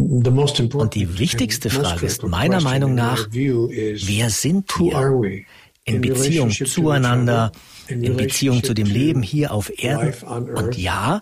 [0.00, 5.44] Und die wichtigste Frage ist meiner Meinung nach, wer sind wir
[5.84, 7.52] in Beziehung zueinander,
[7.88, 10.14] in Beziehung zu dem Leben hier auf Erden
[10.54, 11.20] und ja,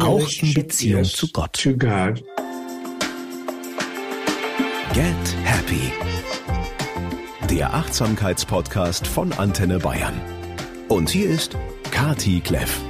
[0.00, 1.62] auch in Beziehung zu Gott.
[4.94, 5.92] Get Happy.
[7.50, 10.14] Der Achtsamkeitspodcast von Antenne Bayern.
[10.88, 11.56] Und hier ist
[11.90, 12.80] Kati Kleff.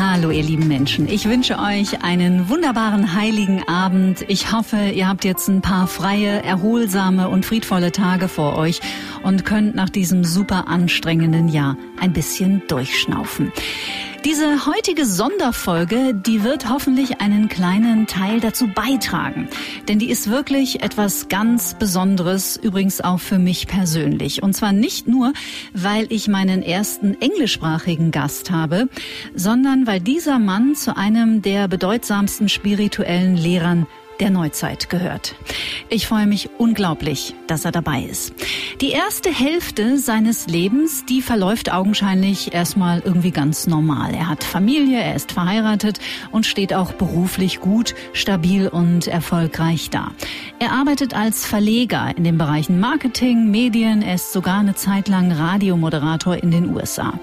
[0.00, 4.24] Hallo ihr lieben Menschen, ich wünsche euch einen wunderbaren heiligen Abend.
[4.28, 8.80] Ich hoffe, ihr habt jetzt ein paar freie, erholsame und friedvolle Tage vor euch
[9.24, 13.50] und könnt nach diesem super anstrengenden Jahr ein bisschen durchschnaufen.
[14.24, 19.48] Diese heutige Sonderfolge, die wird hoffentlich einen kleinen Teil dazu beitragen.
[19.86, 24.42] Denn die ist wirklich etwas ganz Besonderes, übrigens auch für mich persönlich.
[24.42, 25.32] Und zwar nicht nur,
[25.72, 28.88] weil ich meinen ersten englischsprachigen Gast habe,
[29.34, 33.86] sondern weil dieser Mann zu einem der bedeutsamsten spirituellen Lehrern
[34.20, 35.34] der Neuzeit gehört.
[35.88, 38.34] Ich freue mich unglaublich, dass er dabei ist.
[38.80, 44.14] Die erste Hälfte seines Lebens, die verläuft augenscheinlich erstmal irgendwie ganz normal.
[44.14, 45.98] Er hat Familie, er ist verheiratet
[46.30, 50.12] und steht auch beruflich gut, stabil und erfolgreich da.
[50.58, 55.32] Er arbeitet als Verleger in den Bereichen Marketing, Medien, er ist sogar eine Zeit lang
[55.32, 57.18] Radiomoderator in den USA.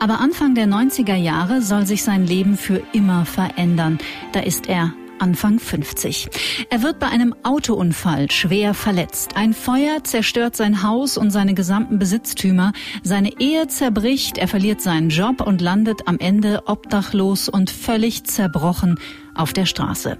[0.00, 3.98] Aber Anfang der 90er Jahre soll sich sein Leben für immer verändern.
[4.32, 4.92] Da ist er
[5.22, 6.28] Anfang 50.
[6.68, 9.36] Er wird bei einem Autounfall schwer verletzt.
[9.36, 12.72] Ein Feuer zerstört sein Haus und seine gesamten Besitztümer.
[13.04, 18.98] Seine Ehe zerbricht, er verliert seinen Job und landet am Ende obdachlos und völlig zerbrochen
[19.36, 20.18] auf der Straße.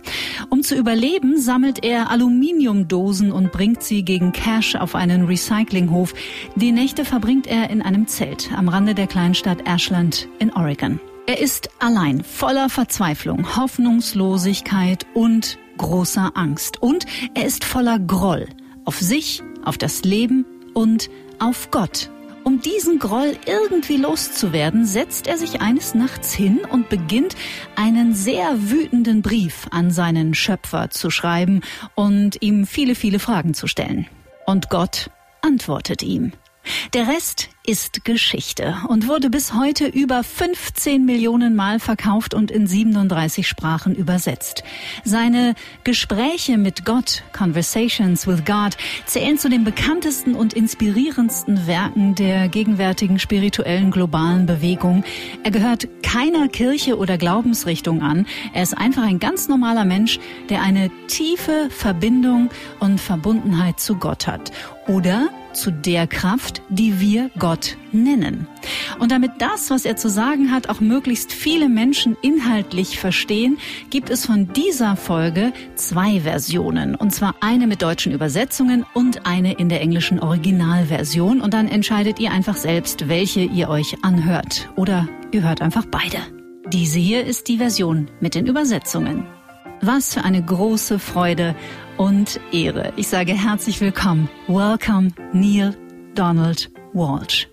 [0.50, 6.14] Um zu überleben, sammelt er Aluminiumdosen und bringt sie gegen Cash auf einen Recyclinghof.
[6.55, 11.00] Die Nächte verbringt er in einem Zelt am Rande der Kleinstadt Ashland in Oregon.
[11.25, 16.83] Er ist allein, voller Verzweiflung, Hoffnungslosigkeit und großer Angst.
[16.83, 18.48] Und er ist voller Groll
[18.84, 22.11] auf sich, auf das Leben und auf Gott.
[22.43, 27.37] Um diesen Groll irgendwie loszuwerden, setzt er sich eines Nachts hin und beginnt
[27.77, 31.60] einen sehr wütenden Brief an seinen Schöpfer zu schreiben
[31.94, 34.09] und ihm viele, viele Fragen zu stellen.
[34.44, 35.10] Und Gott
[35.41, 36.33] antwortet ihm.
[36.94, 42.67] Der Rest ist Geschichte und wurde bis heute über 15 Millionen Mal verkauft und in
[42.67, 44.65] 37 Sprachen übersetzt.
[45.05, 52.49] Seine Gespräche mit Gott, Conversations with God, zählen zu den bekanntesten und inspirierendsten Werken der
[52.49, 55.05] gegenwärtigen spirituellen globalen Bewegung.
[55.45, 58.27] Er gehört keiner Kirche oder Glaubensrichtung an.
[58.53, 60.19] Er ist einfach ein ganz normaler Mensch,
[60.49, 64.51] der eine tiefe Verbindung und Verbundenheit zu Gott hat.
[64.89, 68.47] Oder zu der Kraft, die wir Gott nennen.
[68.99, 73.59] Und damit das, was er zu sagen hat, auch möglichst viele Menschen inhaltlich verstehen,
[73.91, 76.95] gibt es von dieser Folge zwei Versionen.
[76.95, 81.41] Und zwar eine mit deutschen Übersetzungen und eine in der englischen Originalversion.
[81.41, 84.69] Und dann entscheidet ihr einfach selbst, welche ihr euch anhört.
[84.77, 86.19] Oder ihr hört einfach beide.
[86.73, 89.27] Diese hier ist die Version mit den Übersetzungen.
[89.84, 91.56] Was für eine große Freude
[91.97, 92.93] und Ehre.
[92.94, 94.28] Ich sage herzlich willkommen.
[94.47, 95.76] Welcome, Neil
[96.15, 97.48] Donald Walsh.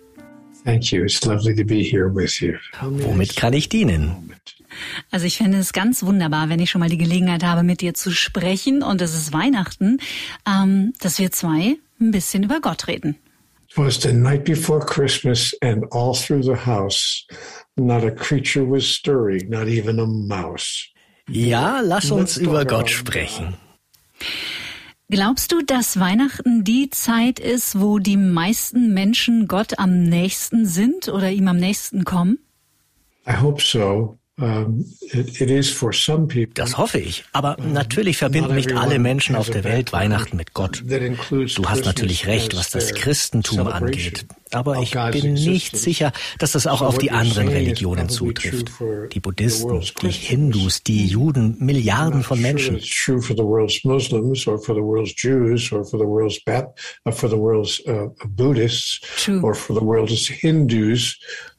[0.63, 1.01] Thank you.
[1.01, 2.53] It's lovely to be here with you.
[2.81, 4.31] Womit kann ich dienen?
[5.09, 7.95] Also ich finde es ganz wunderbar, wenn ich schon mal die Gelegenheit habe, mit dir
[7.95, 9.97] zu sprechen und es ist Weihnachten,
[10.47, 13.15] ähm, dass wir zwei ein bisschen über Gott reden.
[13.71, 17.25] It was the night before Christmas and all through the house,
[17.75, 20.91] not a creature was stirring, not even a mouse.
[21.29, 23.55] Ja, lass uns über Gott sprechen.
[25.11, 31.07] Glaubst du, dass Weihnachten die Zeit ist, wo die meisten Menschen Gott am nächsten sind
[31.09, 32.37] oder ihm am nächsten kommen?
[33.27, 34.17] I hope so.
[36.53, 37.25] Das hoffe ich.
[37.33, 40.83] Aber natürlich verbinden nicht alle Menschen auf der Welt Weihnachten mit Gott.
[40.85, 44.25] Du hast natürlich recht, was das Christentum angeht.
[44.51, 48.71] Aber ich bin nicht sicher, dass das auch auf die anderen Religionen zutrifft.
[49.13, 52.79] Die Buddhisten, die Hindus, die Juden, Milliarden von Menschen.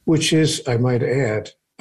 [0.06, 0.33] which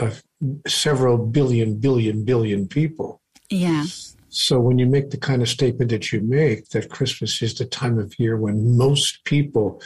[0.01, 3.21] is, I might add, of several billion, billion, billion people.
[3.49, 3.85] Yeah.
[4.29, 7.65] So when you make the kind of statement that you make, that Christmas is the
[7.65, 9.81] time of year when most people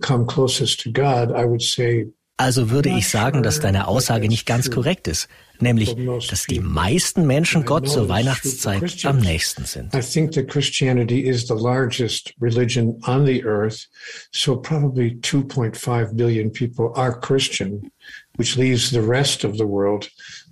[0.00, 2.06] come closest to God, I would say
[2.36, 5.28] Also würde ich sagen, dass deine Aussage nicht ganz korrekt ist.
[5.60, 5.96] nämlich,
[6.28, 9.94] dass die meisten Menschen Gott zur Weihnachtszeit am nächsten sind.
[9.94, 13.88] I think that Christianity is the largest religion on the earth,
[14.32, 17.90] so probably 2.5 billion people are Christian,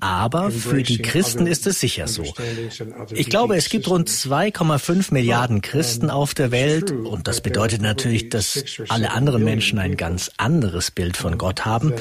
[0.01, 2.25] aber für die Christen ist es sicher so.
[3.11, 8.29] Ich glaube, es gibt rund 2,5 Milliarden Christen auf der Welt und das bedeutet natürlich,
[8.29, 11.93] dass alle anderen Menschen ein ganz anderes Bild von Gott haben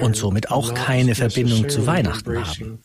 [0.00, 2.82] und somit auch keine Verbindung zu Weihnachten haben.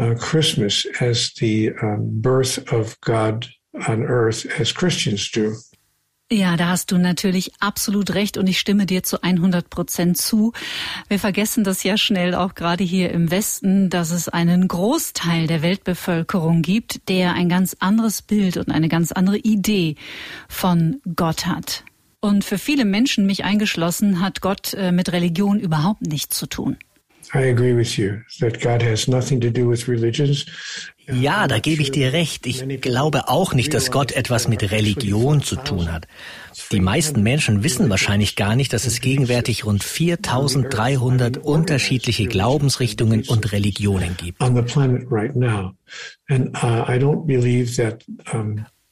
[0.00, 3.46] Uh, Christmas as the birth of God
[3.86, 5.54] on earth as Christians do.
[6.32, 10.54] Ja, da hast du natürlich absolut recht und ich stimme dir zu 100 Prozent zu.
[11.08, 15.60] Wir vergessen das ja schnell auch gerade hier im Westen, dass es einen Großteil der
[15.60, 19.96] Weltbevölkerung gibt, der ein ganz anderes Bild und eine ganz andere Idee
[20.48, 21.84] von Gott hat.
[22.20, 26.78] Und für viele Menschen, mich eingeschlossen, hat Gott äh, mit Religion überhaupt nichts zu tun.
[27.34, 30.44] I agree with you that God has nothing to do with religions.
[31.10, 32.46] Ja, da gebe ich dir recht.
[32.46, 36.06] Ich glaube auch nicht, dass Gott etwas mit Religion zu tun hat.
[36.70, 43.52] Die meisten Menschen wissen wahrscheinlich gar nicht, dass es gegenwärtig rund 4300 unterschiedliche Glaubensrichtungen und
[43.52, 44.40] Religionen gibt.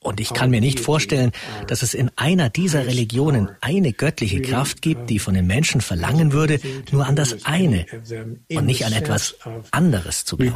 [0.02, 1.30] Und ich kann mir nicht vorstellen,
[1.66, 6.32] dass es in einer dieser Religionen eine göttliche Kraft gibt, die von den Menschen verlangen
[6.32, 6.58] würde,
[6.90, 7.84] nur an das eine
[8.50, 9.36] und nicht an etwas
[9.70, 10.54] anderes zu glauben.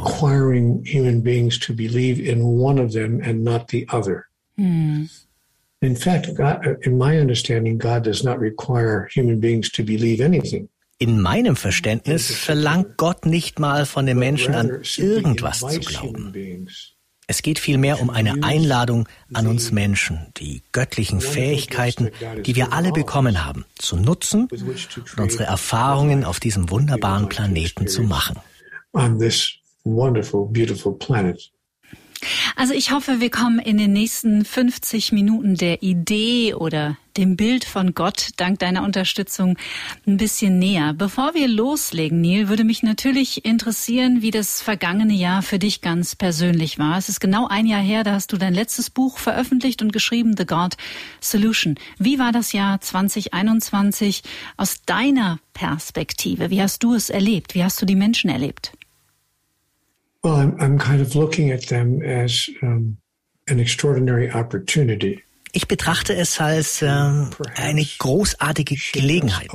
[4.57, 5.09] Hm.
[5.81, 10.69] In fact, God, in my understanding, God does not require human beings to believe anything.
[10.97, 16.33] In meinem Verständnis verlangt Gott nicht mal von den Menschen an irgendwas zu glauben.
[17.27, 22.11] Es geht vielmehr um eine Einladung an uns Menschen, die göttlichen Fähigkeiten,
[22.45, 28.03] die wir alle bekommen haben, zu nutzen und unsere Erfahrungen auf diesem wunderbaren Planeten zu
[28.03, 28.39] machen.
[32.55, 37.63] Also ich hoffe, wir kommen in den nächsten 50 Minuten der Idee oder dem Bild
[37.65, 39.57] von Gott dank deiner Unterstützung
[40.05, 40.93] ein bisschen näher.
[40.93, 46.15] Bevor wir loslegen, Neil, würde mich natürlich interessieren, wie das vergangene Jahr für dich ganz
[46.15, 46.97] persönlich war.
[46.97, 50.35] Es ist genau ein Jahr her, da hast du dein letztes Buch veröffentlicht und geschrieben,
[50.37, 50.75] The God
[51.21, 51.75] Solution.
[51.97, 54.23] Wie war das Jahr 2021
[54.57, 56.49] aus deiner Perspektive?
[56.49, 57.55] Wie hast du es erlebt?
[57.55, 58.73] Wie hast du die Menschen erlebt?
[60.25, 62.97] Well, I'm, I'm kind of looking at them as um,
[63.47, 65.23] an extraordinary opportunity.
[65.51, 69.49] Ich betrachte es als äh, eine großartige Gelegenheit,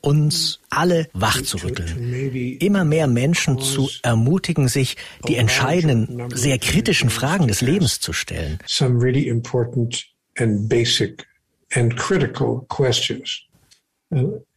[0.00, 4.96] uns alle wachzurütteln, immer mehr Menschen zu ermutigen, sich
[5.28, 8.60] die entscheidenden, sehr kritischen Fragen des Lebens zu stellen.
[8.66, 10.02] Some really important
[10.38, 11.26] and basic
[11.74, 13.42] and critical questions.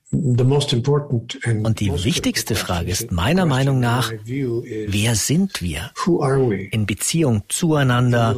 [0.10, 5.92] Und die wichtigste Frage ist meiner Meinung nach, wer sind wir
[6.72, 8.36] in Beziehung zueinander,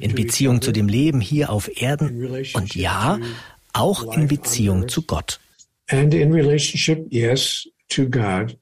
[0.00, 3.18] in Beziehung zu dem Leben hier auf Erden und ja,
[3.74, 5.40] auch in Beziehung zu Gott.
[5.88, 8.56] And in relationship, yes, to God.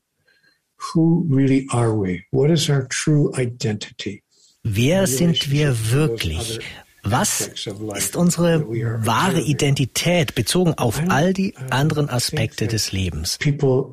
[0.95, 2.23] Who really are we?
[2.31, 4.23] What is our true identity?
[4.63, 6.61] Wer sind wir wirklich?
[7.05, 7.51] Was
[7.97, 8.67] ist unsere
[9.07, 13.39] wahre Identität bezogen auf all die anderen Aspekte des Lebens?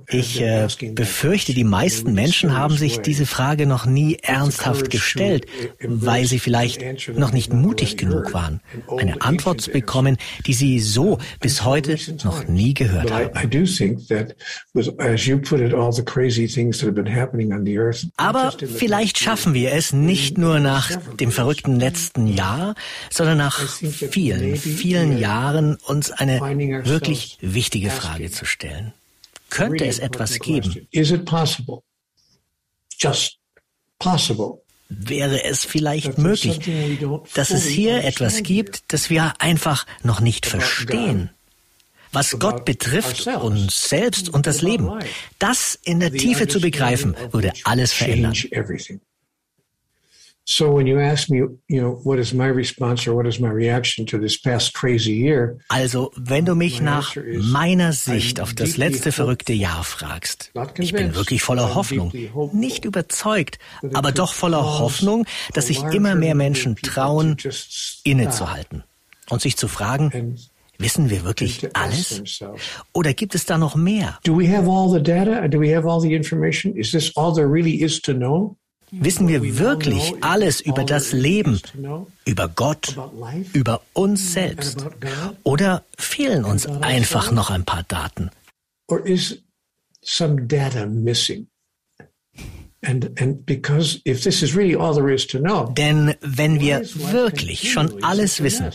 [0.07, 5.45] Ich äh, befürchte, die meisten Menschen haben sich diese Frage noch nie ernsthaft gestellt,
[5.81, 6.83] weil sie vielleicht
[7.15, 8.61] noch nicht mutig genug waren,
[8.97, 13.29] eine Antwort zu bekommen, die sie so bis heute noch nie gehört haben.
[18.17, 22.75] Aber vielleicht schaffen wir es nicht nur nach dem verrückten letzten Jahr,
[23.09, 26.39] sondern nach vielen, vielen Jahren uns eine
[26.85, 28.93] wirklich wichtige Frage zu stellen.
[29.49, 30.87] Könnte es etwas geben?
[34.89, 36.59] Wäre es vielleicht möglich,
[37.33, 41.31] dass es hier etwas gibt, das wir einfach noch nicht verstehen?
[42.11, 44.89] Was Gott betrifft, uns selbst und das Leben,
[45.37, 48.33] das in der Tiefe zu begreifen, würde alles verändern.
[50.47, 53.49] So when you ask me, you know, what is my response or what is my
[53.49, 55.57] reaction to this past crazy year?
[55.69, 57.15] Also, wenn du mich nach
[57.51, 62.13] meiner Sicht auf das letzte verrückte Jahr fragst, ich bin wirklich voller Hoffnung,
[62.53, 63.57] nicht überzeugt,
[63.93, 65.25] aber doch voller Hoffnung,
[65.55, 67.37] dass sich immer mehr Menschen trauen,
[68.03, 68.83] innezuhalten
[69.29, 70.37] und sich zu fragen,
[70.77, 72.21] Wissen wir wirklich alles?
[72.91, 74.19] Oder gibt es da noch mehr?
[74.25, 75.47] Do we have all the data?
[75.47, 76.75] Do we have all the information?
[76.75, 78.57] Is this all there really is to know?
[78.99, 81.61] Wissen wir wirklich alles über das Leben,
[82.25, 82.95] über Gott,
[83.53, 84.85] über uns selbst?
[85.43, 88.29] Oder fehlen uns einfach noch ein paar Daten?
[95.75, 98.71] Denn wenn wir wirklich schon alles wissen,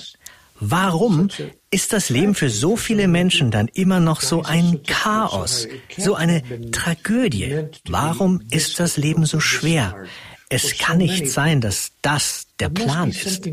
[0.61, 1.29] warum
[1.71, 6.43] ist das Leben für so viele Menschen dann immer noch so ein Chaos, so eine
[6.71, 7.65] Tragödie?
[7.89, 10.05] Warum ist das Leben so schwer?
[10.53, 13.49] Es kann nicht sein, dass das der Plan ist.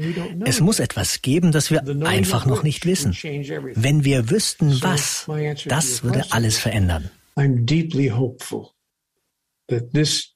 [0.46, 3.16] Es muss etwas geben, das wir einfach noch nicht wissen.
[3.76, 5.28] Wenn wir wüssten, was,
[5.66, 7.12] das würde alles verändern.
[7.36, 8.72] I'm deeply hopeful
[9.68, 10.34] that this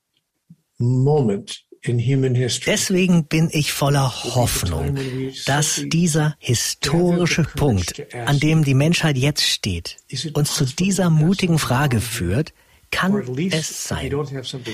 [0.78, 4.98] moment Deswegen bin ich voller Hoffnung,
[5.46, 9.98] dass dieser historische Punkt, an dem die Menschheit jetzt steht,
[10.34, 12.54] uns zu dieser mutigen Frage führt,
[12.92, 14.14] kann es sein,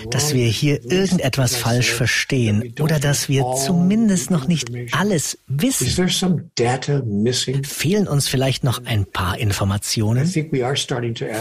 [0.09, 6.09] dass wir hier irgendetwas falsch verstehen oder dass wir zumindest noch nicht alles wissen?
[7.63, 10.25] Fehlen uns vielleicht noch ein paar Informationen?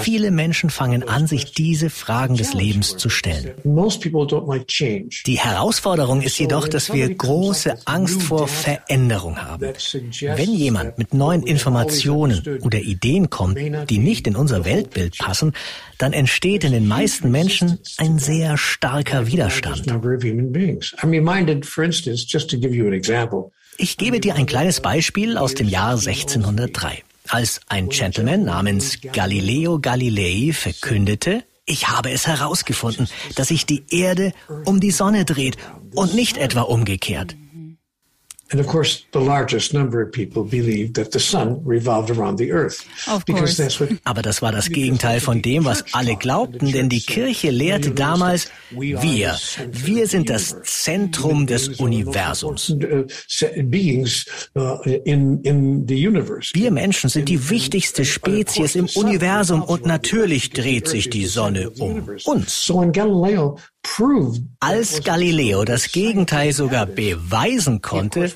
[0.02, 3.54] Viele Menschen fangen an, sich diese Fragen des Lebens zu stellen.
[3.64, 9.62] Die Herausforderung ist jedoch, dass wir große Angst vor Veränderung haben.
[9.62, 13.58] Wenn jemand mit neuen Informationen oder Ideen kommt,
[13.90, 15.52] die nicht in unser Weltbild passen,
[15.98, 19.86] dann entsteht in den meisten Menschen ein sehr starker Widerstand.
[23.78, 27.02] Ich gebe dir ein kleines Beispiel aus dem Jahr 1603.
[27.28, 34.32] Als ein Gentleman namens Galileo Galilei verkündete, ich habe es herausgefunden, dass sich die Erde
[34.64, 35.56] um die Sonne dreht
[35.94, 37.34] und nicht etwa umgekehrt.
[38.52, 42.52] And of course, the largest number of people believed that the sun revolved around the
[42.52, 42.86] earth.
[43.26, 47.00] Because that's what Aber das war das Gegenteil von dem, was alle glaubten, denn die
[47.00, 49.36] Kirche lehrte damals, wir,
[49.72, 52.76] wir sind das Zentrum des Universums.
[56.54, 62.08] Wir Menschen sind die wichtigste Spezies im Universum und natürlich dreht sich die Sonne um
[62.24, 62.70] uns.
[64.60, 68.30] Als Galileo das Gegenteil sogar beweisen konnte,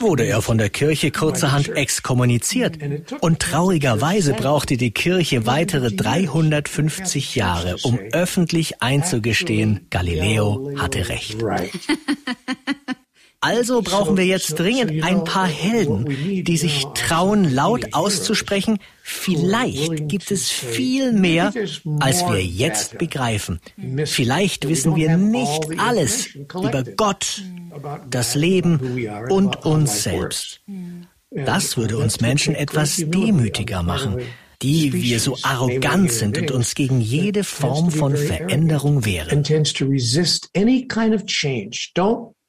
[0.00, 2.78] wurde er von der Kirche kurzerhand exkommuniziert.
[3.20, 11.38] Und traurigerweise brauchte die Kirche weitere 350 Jahre, um öffentlich einzugestehen, Galileo hatte recht.
[13.42, 20.30] Also brauchen wir jetzt dringend ein paar Helden, die sich trauen, laut auszusprechen, vielleicht gibt
[20.30, 21.52] es viel mehr,
[22.00, 23.60] als wir jetzt begreifen.
[24.04, 27.42] Vielleicht wissen wir nicht alles über Gott,
[28.10, 30.60] das Leben und uns selbst.
[31.30, 34.18] Das würde uns Menschen etwas demütiger machen
[34.62, 39.42] die wir so arrogant sind und uns gegen jede Form von Veränderung wehren.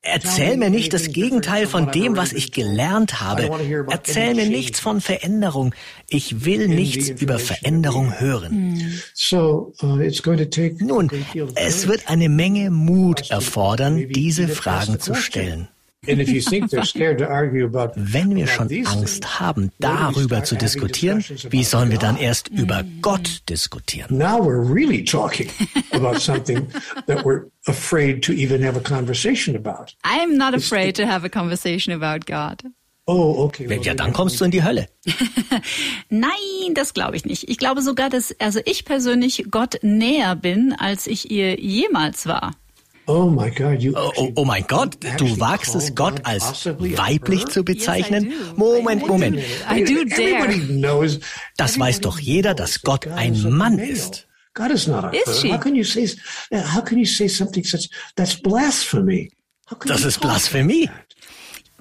[0.03, 3.51] Erzähl mir nicht das Gegenteil von dem, was ich gelernt habe.
[3.89, 5.75] Erzähl mir nichts von Veränderung.
[6.10, 8.91] Ich will nichts über Veränderung hören.
[9.31, 9.72] Uh,
[10.79, 11.12] Nun,
[11.55, 15.67] es wird eine Menge Mut erfordern, diese Fragen zu stellen.
[16.03, 16.17] Wenn
[18.36, 24.17] wir schon Angst haben, darüber zu diskutieren, wie sollen wir dann erst über Gott diskutieren?
[24.17, 25.48] Now we're really talking
[25.91, 26.67] about something
[27.05, 29.96] that we're afraid to even have a conversation about.
[30.03, 32.63] I'm not afraid to have a conversation about God.
[33.05, 33.67] Oh, okay.
[33.84, 34.88] Ja, dann kommst du in die Hölle.
[36.10, 37.48] Nein, das glaube ich nicht.
[37.50, 42.53] Ich glaube sogar, dass also ich persönlich Gott näher bin, als ich ihr jemals war.
[43.13, 47.45] Oh, my God, you oh, oh, oh mein Gott, du wagst es, Gott als weiblich
[47.47, 48.31] zu bezeichnen?
[48.55, 49.37] Moment, Moment.
[49.69, 51.19] I do dare.
[51.57, 54.29] Das weiß doch jeder, dass Gott ein Mann ist.
[54.53, 55.51] God is not a is her.
[55.51, 56.07] How can you say
[56.53, 59.29] how can you say something such that's blasphemy?
[59.85, 60.89] Das ist Blasphemie.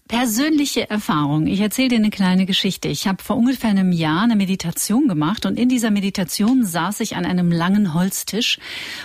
[0.08, 1.46] Persönliche Erfahrung.
[1.46, 2.88] Ich erzähle dir eine kleine Geschichte.
[2.88, 7.14] Ich habe vor ungefähr einem Jahr eine Meditation gemacht und in dieser Meditation saß ich
[7.14, 8.58] an einem langen Holztisch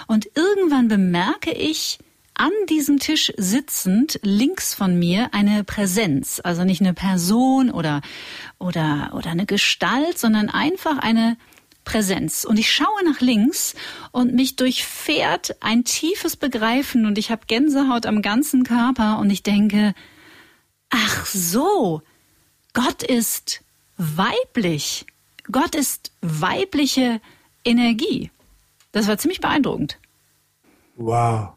[0.07, 1.99] und irgendwann bemerke ich,
[2.35, 8.01] an diesem Tisch sitzend links von mir eine Präsenz, also nicht eine Person oder
[8.59, 11.37] oder oder eine Gestalt, sondern einfach eine
[11.85, 12.43] Präsenz.
[12.43, 13.75] Und ich schaue nach links
[14.11, 19.43] und mich durchfährt ein tiefes Begreifen und ich habe Gänsehaut am ganzen Körper und ich
[19.43, 19.93] denke,
[20.89, 22.01] ach so,
[22.73, 23.61] Gott ist
[23.97, 25.05] weiblich.
[25.51, 27.21] Gott ist weibliche
[27.63, 28.31] Energie.
[28.91, 29.97] Das war ziemlich beeindruckend.
[30.95, 31.54] Wow.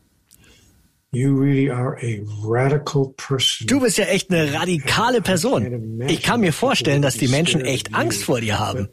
[3.66, 6.00] Du bist ja echt eine radikale Person.
[6.06, 8.88] Ich kann mir vorstellen, dass die Menschen echt Angst vor dir haben.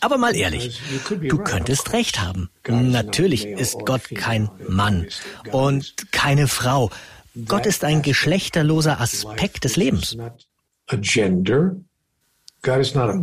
[0.00, 2.50] Aber mal ehrlich, du könntest recht haben.
[2.68, 5.06] Natürlich ist Gott kein Mann
[5.50, 6.90] und keine Frau.
[7.46, 10.16] Gott ist ein geschlechterloser Aspekt des Lebens.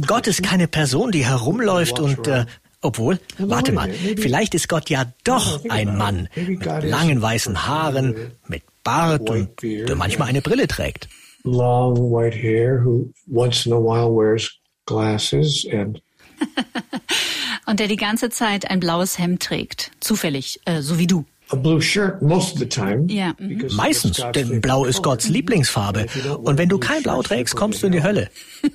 [0.08, 2.46] Gott ist keine Person, die herumläuft und äh,
[2.86, 8.62] Obwohl, warte mal, vielleicht ist Gott ja doch ein Mann mit langen weißen Haaren, mit
[8.84, 11.10] Bart und der manchmal eine Brille trägt.
[11.44, 16.02] Long white hair who once in a while wears glasses and
[17.66, 21.26] und der die ganze Zeit ein blaues Hemd trägt, zufällig, äh, so wie du.
[21.50, 23.06] A blue shirt most of the time.
[23.08, 23.34] Ja.
[23.38, 23.68] mhm.
[23.72, 26.08] Meistens, denn Blau ist Gottes Lieblingsfarbe.
[26.44, 28.30] Und wenn du kein Blau trägst, kommst du in die Hölle.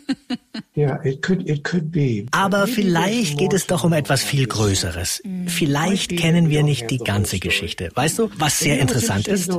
[0.77, 2.27] Yeah, it could, it could be.
[2.31, 5.21] Aber vielleicht geht es doch um etwas viel Größeres.
[5.47, 7.91] Vielleicht kennen wir nicht die ganze Geschichte.
[7.95, 9.51] Weißt du, was sehr interessant ist?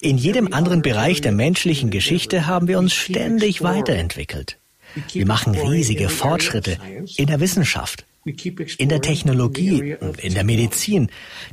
[0.00, 4.58] In jedem anderen Bereich der menschlichen Geschichte haben wir uns ständig weiterentwickelt.
[5.12, 6.78] Wir machen riesige Fortschritte
[7.16, 8.06] in der Wissenschaft,
[8.78, 11.08] in der Technologie und in der Medizin.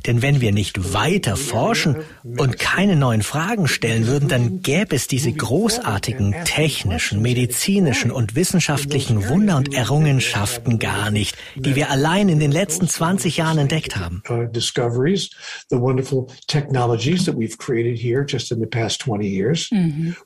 [0.06, 5.06] Denn wenn wir nicht weiter forschen und keine neuen Fragen stellen würden, dann gäbe es
[5.06, 12.40] diese großartigen technischen, medizinischen und wissenschaftlichen Wunder und Errungenschaften gar nicht, die wir allein in
[12.40, 14.22] den letzten 20 Jahren entdeckt haben.
[14.52, 15.30] discoveries,
[15.70, 19.70] the wonderful technologies that we've created here just in the past 20 years.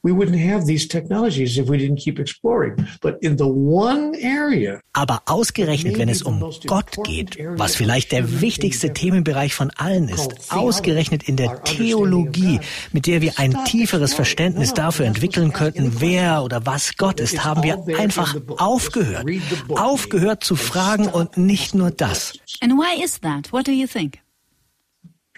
[0.03, 2.87] We wouldn't have these technologies if we didn't keep exploring.
[3.01, 8.41] But in the one area, Aber ausgerechnet, wenn es um Gott geht, was vielleicht der
[8.41, 12.61] wichtigste Themenbereich von allen ist, ausgerechnet in der Theologie,
[12.93, 17.63] mit der wir ein tieferes Verständnis dafür entwickeln könnten, wer oder was Gott ist, haben
[17.63, 19.27] wir einfach aufgehört.
[19.69, 22.39] Aufgehört zu fragen und nicht nur das.
[22.61, 23.53] And why is that?
[23.53, 24.19] What do you think?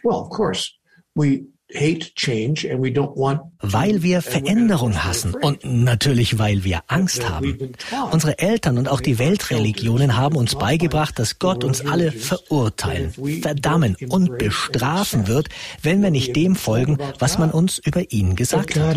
[0.02, 0.72] well, of course,
[1.14, 6.82] we hate change and we don't want Weil wir Veränderung hassen und natürlich weil wir
[6.88, 7.72] Angst haben.
[8.10, 13.12] Unsere Eltern und auch die Weltreligionen haben uns beigebracht, dass Gott uns alle verurteilen,
[13.42, 15.48] verdammen und bestrafen wird,
[15.82, 18.96] wenn wir nicht dem folgen, was man uns über ihn gesagt hat.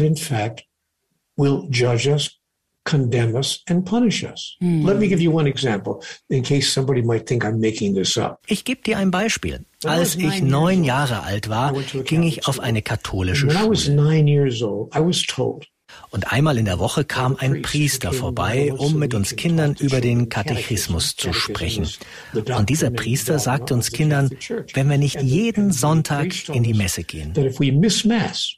[2.86, 4.58] Condemn us, and punish us.
[4.62, 8.40] Let me give you one example in case somebody might think I'm making this up.
[8.48, 9.66] Ich gebe dir ein Beispiel.
[9.86, 11.74] Als ich neun Jahre alt war,
[12.04, 13.96] ging ich auf eine katholische When I was Schule.
[13.96, 15.66] nine years old, I was told
[16.10, 20.30] Und einmal in der Woche kam ein Priester vorbei, um mit uns Kindern über den
[20.30, 21.88] Katechismus zu sprechen.
[22.34, 24.30] Und dieser Priester sagte uns Kindern,
[24.74, 28.54] wenn wir nicht jeden Sonntag in die Messe gehen, that if we miss Mass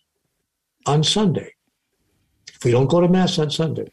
[0.87, 1.51] on Sunday,
[2.49, 3.85] if we don't go to Mass on Sunday,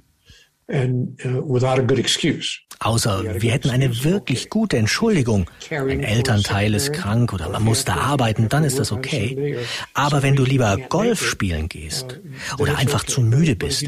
[0.69, 6.75] and uh, without a good excuse, außer wir hätten eine wirklich gute Entschuldigung, ein Elternteil
[6.75, 9.59] ist krank oder man muss da arbeiten, dann ist das okay.
[9.95, 12.21] Aber wenn du lieber Golf spielen gehst
[12.59, 13.85] oder einfach zu müde bist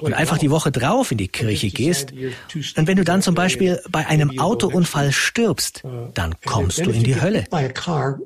[0.00, 3.80] und einfach die Woche drauf in die Kirche gehst und wenn du dann zum Beispiel
[3.90, 5.82] bei einem Autounfall stirbst,
[6.14, 7.44] dann kommst du in die Hölle.
[7.50, 8.18] by a car,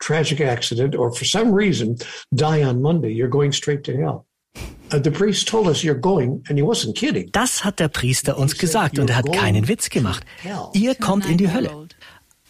[0.00, 1.96] tragic accident, or for some reason
[2.32, 4.27] die on Monday, you're going straight to hell.
[4.58, 4.98] Uh.
[7.32, 10.24] Das hat der Priester uns gesagt und er hat keinen Witz gemacht.
[10.72, 11.87] Ihr kommt in die Hölle.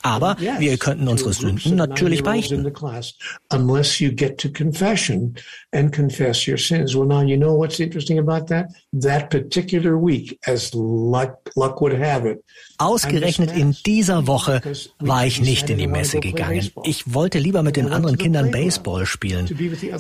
[0.03, 2.59] Aber wir könnten unsere Sünden natürlich beichten.
[2.59, 3.15] in the class,
[3.53, 5.35] unless you get to confession
[5.73, 6.95] and confess your sins.
[6.95, 8.69] Well, now you know what's interesting about that.
[8.93, 12.45] That particular week, as luck luck would have it,
[12.81, 14.63] Ausgerechnet in dieser Woche
[15.01, 16.71] war ich nicht in die Messe gegangen.
[16.85, 19.49] Ich wollte lieber mit den anderen Kindern Baseball spielen.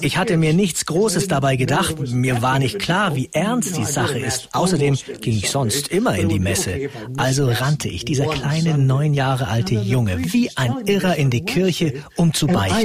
[0.01, 1.97] Ich hatte mir nichts Großes dabei gedacht.
[2.13, 4.51] Mir war nicht klar, wie ernst die Sache ist.
[4.53, 6.89] Außerdem ging ich sonst immer in die Messe.
[7.17, 12.05] Also rannte ich, dieser kleine neun Jahre alte Junge, wie ein Irrer in die Kirche,
[12.17, 12.77] um zu beichten.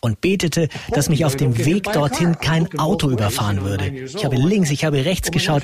[0.00, 3.86] Und betete, dass mich auf dem Weg dorthin kein Auto überfahren würde.
[3.86, 5.62] Ich habe links, ich habe rechts geschaut.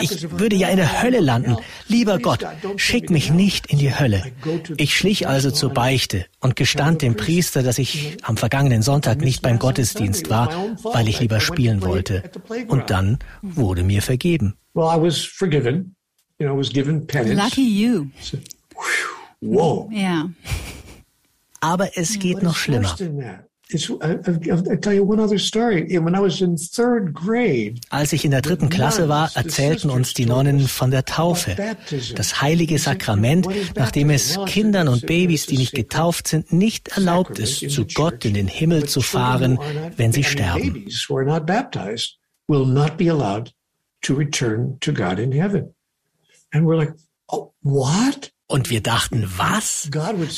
[0.00, 1.56] Ich würde ja in der Hölle landen.
[1.86, 2.44] Lieber Gott,
[2.76, 4.24] schick mich nicht in die Hölle.
[4.78, 9.40] Ich schlich also zur Beichte und gestand dem Priester, dass ich am vergangenen Sonntag nicht
[9.40, 10.50] beim Gottesdienst war,
[10.82, 12.24] weil ich lieber spielen wollte.
[12.66, 14.54] Und dann wurde mir vergeben.
[17.36, 18.06] Lucky you.
[19.40, 19.88] Whoa.
[19.92, 20.28] Ja.
[21.60, 22.96] Aber es geht noch schlimmer.
[27.90, 31.76] Als ich in der dritten Klasse war, erzählten uns die Nonnen von der Taufe.
[32.14, 37.70] Das heilige Sakrament, nachdem es Kindern und Babys, die nicht getauft sind, nicht erlaubt ist,
[37.70, 39.58] zu Gott in den Himmel zu fahren,
[39.96, 40.72] wenn sie sterben.
[40.72, 42.18] Babies who are not baptized
[42.48, 43.52] will not be allowed
[44.00, 45.74] to return to God in heaven.
[46.52, 46.94] And we're like,
[47.30, 48.32] oh, what?
[48.50, 49.90] Und wir dachten, was?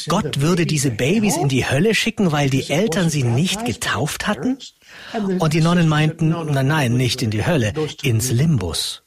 [0.09, 4.59] Gott würde diese Babys in die Hölle schicken, weil die Eltern sie nicht getauft hatten?
[5.39, 9.05] Und die Nonnen meinten, nein, nein, nicht in die Hölle, ins Limbus.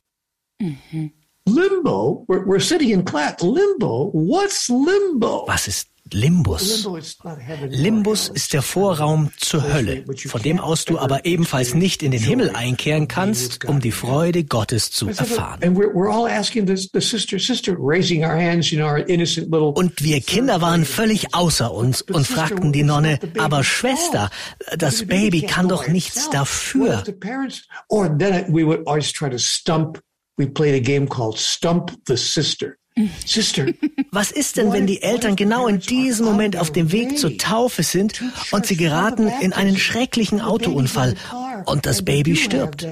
[1.45, 2.25] Limbo?
[2.29, 3.41] We're, we're sitting in class.
[3.41, 4.11] Limbo?
[4.13, 5.43] What's limbo?
[5.47, 6.87] Was ist Limbus.
[7.69, 12.21] Limbus ist der Vorraum zur Hölle, von dem aus du aber ebenfalls nicht in den
[12.21, 15.59] Himmel einkehren kannst, um die Freude Gottes zu erfahren.
[19.75, 24.29] Und wir Kinder waren völlig außer uns und fragten die Nonne, aber Schwester,
[24.77, 27.03] das Baby kann doch nichts dafür.
[30.35, 32.79] We played a game called Stump the Sister.
[33.25, 33.65] Sister,
[34.11, 37.83] was ist denn, wenn die Eltern genau in diesem Moment auf dem Weg zur Taufe
[37.83, 41.15] sind und sie geraten in einen schrecklichen Autounfall
[41.65, 42.87] und das Baby stirbt?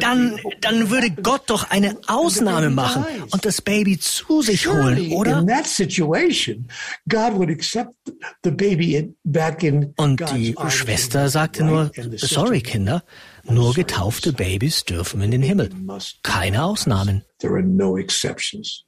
[0.00, 5.38] Dann, dann würde Gott doch eine Ausnahme machen und das Baby zu sich holen, oder?
[9.96, 13.04] Und die Schwester sagte nur, sorry Kinder,
[13.44, 15.70] nur getaufte Babys dürfen in den Himmel.
[16.22, 17.22] Keine Ausnahmen.
[17.38, 18.85] There are no exceptions.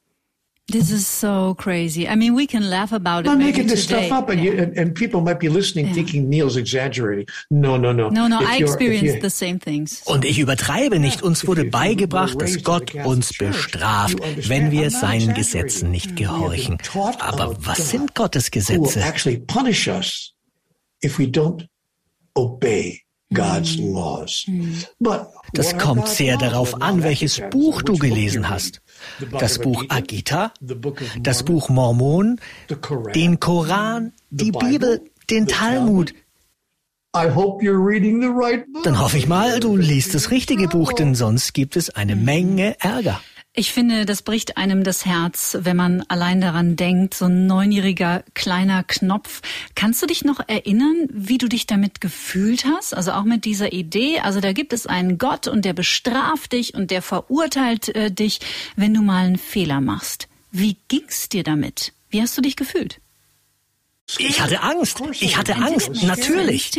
[0.70, 2.06] This is so crazy.
[2.06, 3.30] I mean, we can laugh about it.
[3.30, 4.06] I'm making this today.
[4.06, 4.52] stuff up, and, yeah.
[4.52, 5.94] you, and, and, people might be listening, yeah.
[5.94, 7.26] thinking Neil's exaggerating.
[7.50, 8.10] No, no, no.
[8.10, 8.42] No, no.
[8.42, 10.02] If I experienced the same things.
[10.04, 11.22] Und ich übertreibe nicht.
[11.22, 16.76] Uns wurde beigebracht, dass Gott uns bestraft, wenn wir seinen Gesetzen nicht gehorchen.
[17.18, 19.00] Aber was sind Gottes Gesetze?
[19.00, 20.34] Actually punish us
[21.02, 21.66] if we don't
[22.34, 23.07] obey.
[23.32, 24.44] God's laws.
[24.46, 24.84] Mm.
[25.52, 28.80] Das kommt sehr darauf an, welches Buch du gelesen hast.
[29.38, 30.52] Das Buch Agita,
[31.20, 32.40] das Buch Mormon,
[33.14, 36.14] den Koran, die Bibel, den Talmud.
[37.12, 42.80] Dann hoffe ich mal, du liest das richtige Buch, denn sonst gibt es eine Menge
[42.80, 43.20] Ärger.
[43.58, 48.22] Ich finde, das bricht einem das Herz, wenn man allein daran denkt, so ein neunjähriger
[48.32, 49.42] kleiner Knopf.
[49.74, 52.94] Kannst du dich noch erinnern, wie du dich damit gefühlt hast?
[52.94, 56.74] Also auch mit dieser Idee, also da gibt es einen Gott und der bestraft dich
[56.74, 58.38] und der verurteilt äh, dich,
[58.76, 60.28] wenn du mal einen Fehler machst.
[60.52, 61.92] Wie ging's dir damit?
[62.10, 63.00] Wie hast du dich gefühlt?
[64.20, 65.02] Ich hatte Angst.
[65.18, 66.70] Ich hatte Angst, natürlich.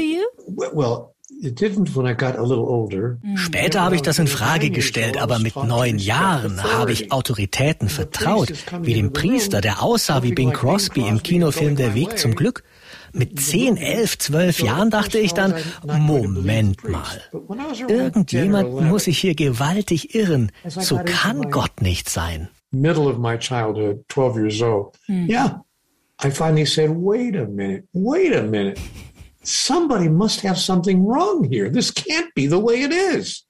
[3.35, 8.51] Später habe ich das in Frage gestellt, aber mit neun Jahren habe ich Autoritäten vertraut,
[8.81, 12.63] wie dem Priester, der aussah wie Bing Crosby im Kinofilm Der Weg zum Glück.
[13.13, 15.53] Mit zehn, elf, zwölf Jahren dachte ich dann,
[15.87, 17.21] Moment mal,
[17.87, 20.51] irgendjemand muss sich hier gewaltig irren.
[20.67, 22.49] So kann Gott nicht sein.
[22.71, 24.95] Middle of my childhood, 12 years old.
[25.07, 25.61] Yeah,
[26.23, 28.79] I finally said, wait a minute, wait a minute
[29.43, 31.69] somebody must have something wrong here.
[31.69, 33.45] This can't be the way it is.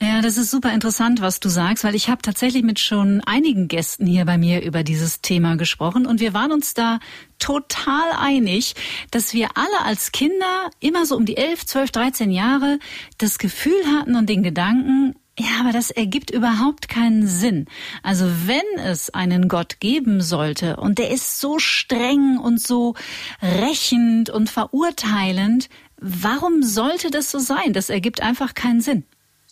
[0.00, 3.66] Ja, das ist super interessant, was du sagst, weil ich habe tatsächlich mit schon einigen
[3.66, 6.98] Gästen hier bei mir über dieses Thema gesprochen und wir waren uns da
[7.38, 8.74] total einig,
[9.10, 12.78] dass wir alle als Kinder immer so um die 11, 12, 13 Jahre
[13.16, 17.66] das Gefühl hatten und den Gedanken, ja, aber das ergibt überhaupt keinen Sinn.
[18.02, 22.94] Also wenn es einen Gott geben sollte und der ist so streng und so
[23.42, 25.68] rächend und verurteilend,
[26.00, 27.72] warum sollte das so sein?
[27.74, 29.04] Das ergibt einfach keinen Sinn.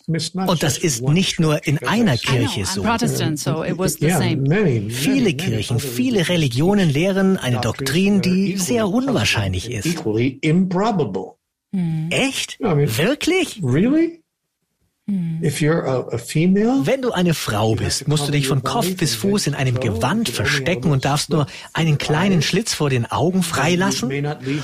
[0.07, 2.83] Und das ist nicht nur in einer Kirche so.
[4.91, 9.85] Viele Kirchen, viele Religionen lehren eine Doktrin, die sehr unwahrscheinlich ist.
[12.11, 12.59] Echt?
[12.59, 13.61] Wirklich?
[15.07, 20.29] Wenn du eine Frau bist, musst du dich von Kopf bis Fuß in einem Gewand
[20.29, 24.11] verstecken und darfst nur einen kleinen Schlitz vor den Augen freilassen?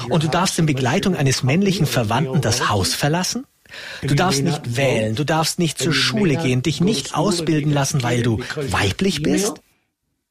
[0.09, 3.45] Und du darfst in Begleitung eines männlichen Verwandten das Haus verlassen?
[4.01, 8.21] Du darfst nicht wählen, du darfst nicht zur Schule gehen, dich nicht ausbilden lassen, weil
[8.21, 9.61] du weiblich bist?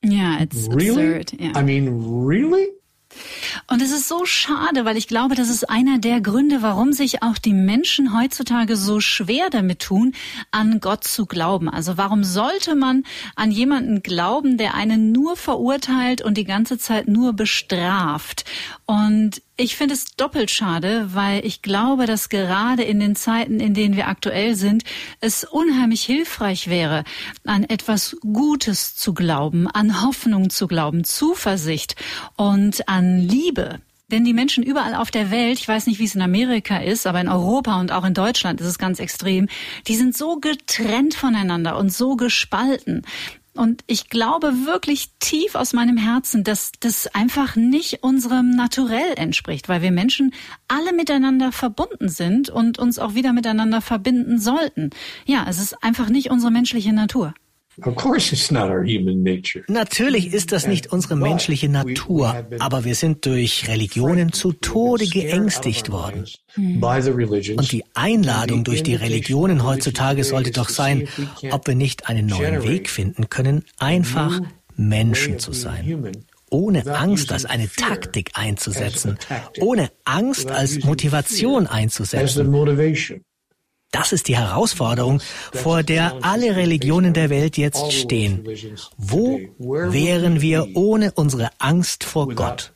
[0.03, 1.33] Ja, yeah, it's absurd.
[1.39, 1.59] Yeah.
[1.59, 1.89] I mean,
[2.27, 2.69] really?
[3.67, 7.23] Und es ist so schade, weil ich glaube, das ist einer der Gründe, warum sich
[7.23, 10.15] auch die Menschen heutzutage so schwer damit tun,
[10.51, 11.69] an Gott zu glauben.
[11.69, 13.05] Also warum sollte man
[13.37, 18.45] an jemanden glauben, der einen nur verurteilt und die ganze Zeit nur bestraft?
[18.87, 23.75] Und ich finde es doppelt schade, weil ich glaube, dass gerade in den Zeiten, in
[23.75, 24.85] denen wir aktuell sind,
[25.21, 27.05] es unheimlich hilfreich wäre,
[27.45, 31.95] an etwas Gutes zu glauben, an Hoffnung zu glauben, Zuversicht
[32.37, 33.81] und an Liebe.
[34.11, 37.07] Denn die Menschen überall auf der Welt, ich weiß nicht, wie es in Amerika ist,
[37.07, 39.49] aber in Europa und auch in Deutschland ist es ganz extrem,
[39.87, 43.03] die sind so getrennt voneinander und so gespalten.
[43.55, 49.69] Und ich glaube wirklich tief aus meinem Herzen, dass das einfach nicht unserem Naturell entspricht,
[49.69, 50.33] weil wir Menschen
[50.69, 54.91] alle miteinander verbunden sind und uns auch wieder miteinander verbinden sollten.
[55.27, 57.35] Ja, es ist einfach nicht unsere menschliche Natur.
[59.69, 65.91] Natürlich ist das nicht unsere menschliche Natur, aber wir sind durch Religionen zu Tode geängstigt
[65.91, 66.25] worden.
[66.57, 71.09] Und die Einladung durch die Religionen heutzutage sollte doch sein,
[71.51, 74.41] ob wir nicht einen neuen Weg finden können, einfach
[74.77, 76.13] Menschen zu sein.
[76.53, 79.19] ohne Angst als eine Taktik einzusetzen,
[79.61, 82.51] ohne Angst als Motivation einzusetzen.
[83.93, 85.21] Das ist die Herausforderung,
[85.53, 88.47] vor der alle Religionen der Welt jetzt stehen.
[88.97, 92.73] Wo wären wir ohne unsere Angst vor Gott?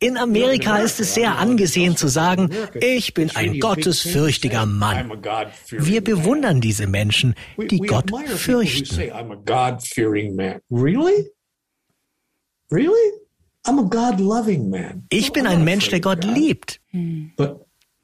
[0.00, 5.22] In Amerika ist es sehr angesehen zu sagen, ich bin ein gottesfürchtiger Mann.
[5.70, 9.00] Wir bewundern diese Menschen, die Gott fürchten.
[15.10, 16.80] Ich bin ein Mensch, der Gott liebt.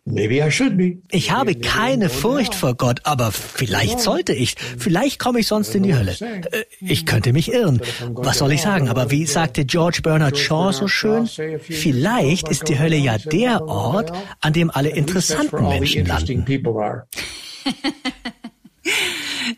[0.06, 4.54] Ich habe keine Furcht vor Gott, aber vielleicht sollte ich.
[4.78, 6.14] Vielleicht komme ich sonst in die Hölle.
[6.20, 7.80] Äh, ich könnte mich irren.
[8.10, 8.88] Was soll ich sagen?
[8.88, 11.26] Aber wie sagte George Bernard Shaw so schön?
[11.26, 16.44] Vielleicht ist die Hölle ja der Ort, an dem alle interessanten Menschen landen.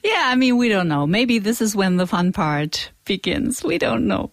[0.03, 1.07] Yeah, I mean, we don't know.
[1.07, 3.65] Maybe this is when the fun part begins.
[3.65, 4.31] We don't know.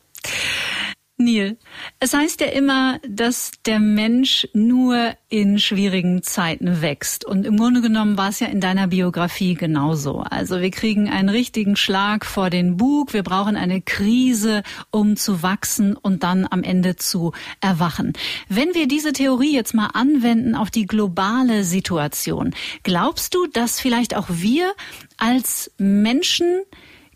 [1.23, 1.57] Neil,
[1.99, 7.25] es heißt ja immer, dass der Mensch nur in schwierigen Zeiten wächst.
[7.25, 10.19] Und im Grunde genommen war es ja in deiner Biografie genauso.
[10.19, 15.41] Also wir kriegen einen richtigen Schlag vor den Bug, wir brauchen eine Krise, um zu
[15.41, 18.13] wachsen und dann am Ende zu erwachen.
[18.49, 24.15] Wenn wir diese Theorie jetzt mal anwenden auf die globale Situation, glaubst du, dass vielleicht
[24.15, 24.73] auch wir
[25.17, 26.63] als Menschen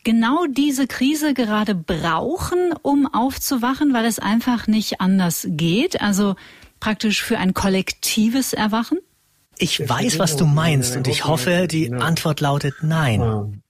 [0.08, 6.00] genau diese Krise gerade brauchen, um aufzuwachen, weil es einfach nicht anders geht?
[6.00, 6.38] Also
[6.80, 9.00] praktisch für ein kollektives Erwachen?
[9.60, 13.62] Ich weiß, was du meinst und ich hoffe, die Antwort lautet nein.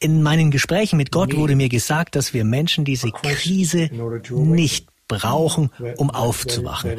[0.00, 3.90] In meinen Gesprächen mit Gott wurde mir gesagt, dass wir Menschen diese Krise
[4.32, 6.98] nicht brauchen, um aufzuwachen.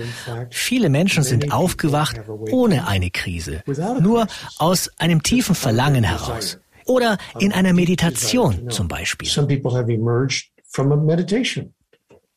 [0.50, 3.64] Viele Menschen sind aufgewacht ohne eine Krise,
[4.00, 9.30] nur aus einem tiefen Verlangen heraus oder in einer Meditation zum Beispiel.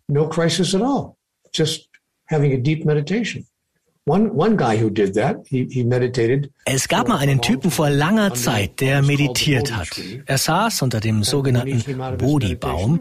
[0.08, 1.14] No crisis at all,
[1.52, 1.88] just
[2.28, 3.46] having a deep meditation.
[6.64, 9.88] Es gab mal einen Typen vor langer Zeit, der meditiert hat.
[10.26, 11.84] Er saß unter dem sogenannten
[12.18, 13.00] Bodhi-Baum.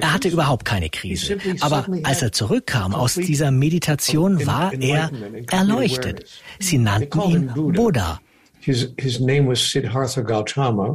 [0.00, 1.38] Er hatte überhaupt keine Krise.
[1.60, 5.10] Aber als er zurückkam aus dieser Meditation, war er
[5.50, 6.24] erleuchtet.
[6.58, 8.20] Sie nannten ihn Buddha.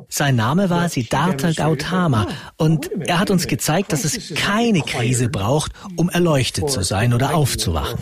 [0.10, 2.28] Sein Name war Siddhartha Gautama.
[2.58, 7.34] Und er hat uns gezeigt, dass es keine Krise braucht, um erleuchtet zu sein oder
[7.36, 7.98] aufzuwachen.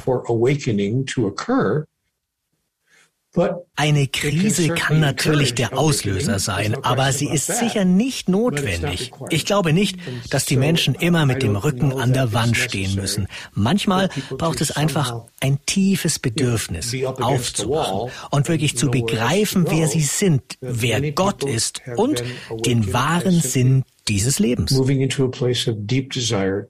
[3.75, 9.11] Eine Krise kann natürlich der Auslöser sein, aber sie ist sicher nicht notwendig.
[9.29, 9.97] Ich glaube nicht,
[10.29, 13.27] dass die Menschen immer mit dem Rücken an der Wand stehen müssen.
[13.53, 20.43] Manchmal braucht es einfach ein tiefes Bedürfnis, aufzuwachen und wirklich zu begreifen, wer sie sind,
[20.61, 22.23] wer Gott ist und
[22.65, 24.71] den wahren Sinn dieses Lebens.
[24.71, 26.67] Moving into a place of deep desire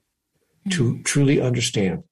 [0.70, 2.04] to truly understand.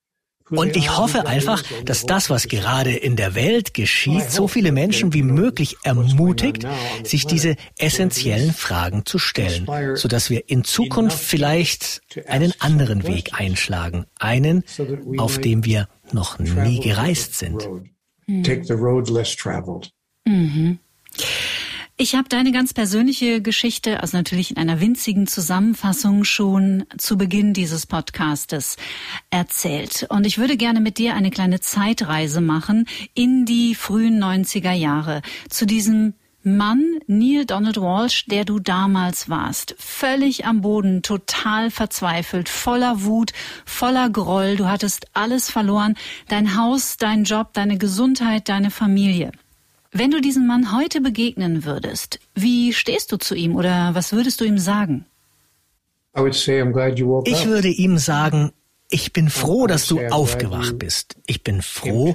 [0.58, 5.12] Und ich hoffe einfach, dass das, was gerade in der Welt geschieht, so viele Menschen
[5.12, 6.66] wie möglich ermutigt,
[7.04, 14.06] sich diese essentiellen Fragen zu stellen, sodass wir in Zukunft vielleicht einen anderen Weg einschlagen,
[14.18, 14.64] einen,
[15.18, 17.68] auf dem wir noch nie gereist sind.
[20.26, 20.78] Mhm.
[21.98, 27.52] Ich habe deine ganz persönliche Geschichte, also natürlich in einer winzigen Zusammenfassung schon zu Beginn
[27.52, 28.76] dieses Podcastes
[29.30, 30.06] erzählt.
[30.08, 35.20] Und ich würde gerne mit dir eine kleine Zeitreise machen in die frühen 90er Jahre
[35.50, 39.76] zu diesem Mann, Neil Donald Walsh, der du damals warst.
[39.78, 43.32] Völlig am Boden, total verzweifelt, voller Wut,
[43.64, 44.56] voller Groll.
[44.56, 45.94] Du hattest alles verloren.
[46.28, 49.30] Dein Haus, dein Job, deine Gesundheit, deine Familie.
[49.94, 54.40] Wenn du diesem Mann heute begegnen würdest, wie stehst du zu ihm oder was würdest
[54.40, 55.04] du ihm sagen?
[56.14, 56.46] Ich
[57.46, 58.52] würde ihm sagen,
[58.88, 61.16] ich bin froh, dass du aufgewacht bist.
[61.26, 62.14] Ich bin froh,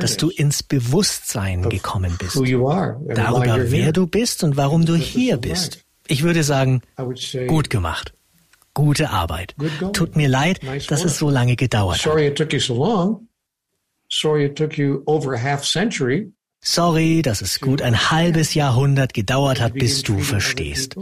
[0.00, 2.36] dass du ins Bewusstsein gekommen bist.
[2.36, 5.84] Darüber, wer du bist und warum du hier bist.
[6.06, 6.80] Ich würde sagen,
[7.46, 8.14] gut gemacht.
[8.72, 9.54] Gute Arbeit.
[9.92, 12.02] Tut mir leid, dass es so lange gedauert hat.
[14.10, 16.32] Sorry it took you over a half century.
[16.60, 20.96] Sorry, dass es gut ein halbes Jahrhundert gedauert hat, bis du verstehst.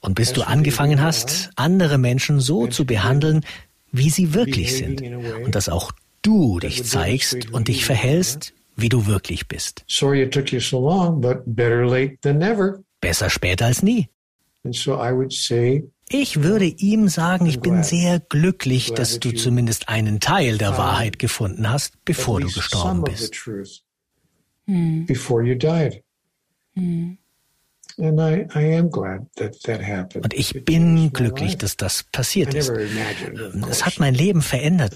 [0.00, 3.44] Und bis du angefangen hast, andere Menschen so zu behandeln,
[3.92, 5.02] wie sie wirklich sind.
[5.44, 9.84] Und dass auch du dich zeigst und dich verhältst, wie du wirklich bist.
[13.00, 14.08] Besser später als nie.
[16.12, 21.18] Ich würde ihm sagen, ich bin sehr glücklich, dass du zumindest einen Teil der Wahrheit
[21.18, 23.34] gefunden hast, bevor du gestorben bist.
[24.70, 25.04] Hm.
[25.06, 26.02] before you died.
[26.76, 27.18] Hm.
[27.98, 28.18] Und
[30.32, 32.72] ich bin glücklich, dass das passiert ist.
[33.68, 34.94] Es hat mein Leben verändert.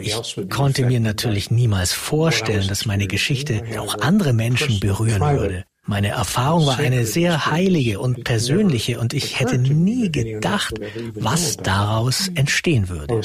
[0.00, 0.14] Ich
[0.50, 5.64] konnte mir natürlich niemals vorstellen, dass meine Geschichte auch andere Menschen berühren würde.
[5.86, 10.74] Meine Erfahrung war eine sehr heilige und persönliche und ich hätte nie gedacht,
[11.14, 13.20] was daraus entstehen würde.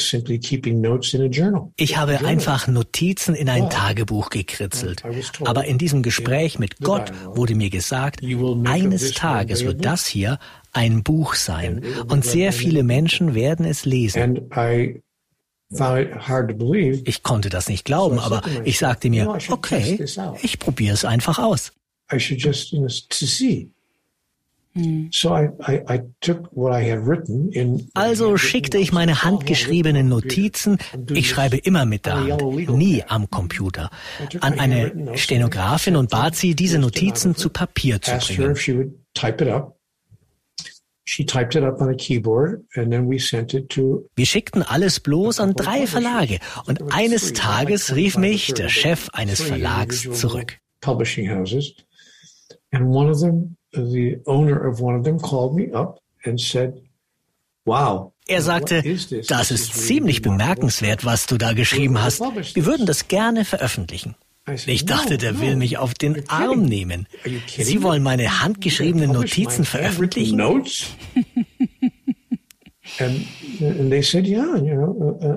[1.77, 5.03] Ich habe einfach Notizen in ein Tagebuch gekritzelt.
[5.45, 8.21] Aber in diesem Gespräch mit Gott wurde mir gesagt,
[8.65, 10.37] eines Tages wird das hier
[10.73, 11.81] ein Buch sein.
[12.09, 14.49] Und sehr viele Menschen werden es lesen.
[17.05, 20.03] Ich konnte das nicht glauben, aber ich sagte mir, okay,
[20.41, 21.71] ich probiere es einfach aus.
[22.11, 23.69] I should just, you know, to see.
[27.93, 30.77] Also schickte ich meine handgeschriebenen Notizen,
[31.11, 33.89] ich schreibe immer mit der Hand, nie am Computer,
[34.39, 38.55] an eine Stenografin und bat sie, diese Notizen zu Papier zu bringen.
[44.15, 46.39] Wir schickten alles bloß an drei Verlage.
[46.67, 50.59] Und eines Tages rief mich der Chef eines Verlags zurück.
[52.71, 56.81] And one of them, the owner of one of them called me up and said,
[57.65, 58.13] wow.
[58.27, 58.83] Er sagte,
[59.27, 62.21] das ist ziemlich bemerkenswert, was du da geschrieben hast.
[62.21, 64.15] Wir würden das gerne veröffentlichen.
[64.65, 67.07] Ich dachte, der will mich auf den Arm nehmen.
[67.47, 70.39] Sie wollen meine handgeschriebenen Notizen veröffentlichen?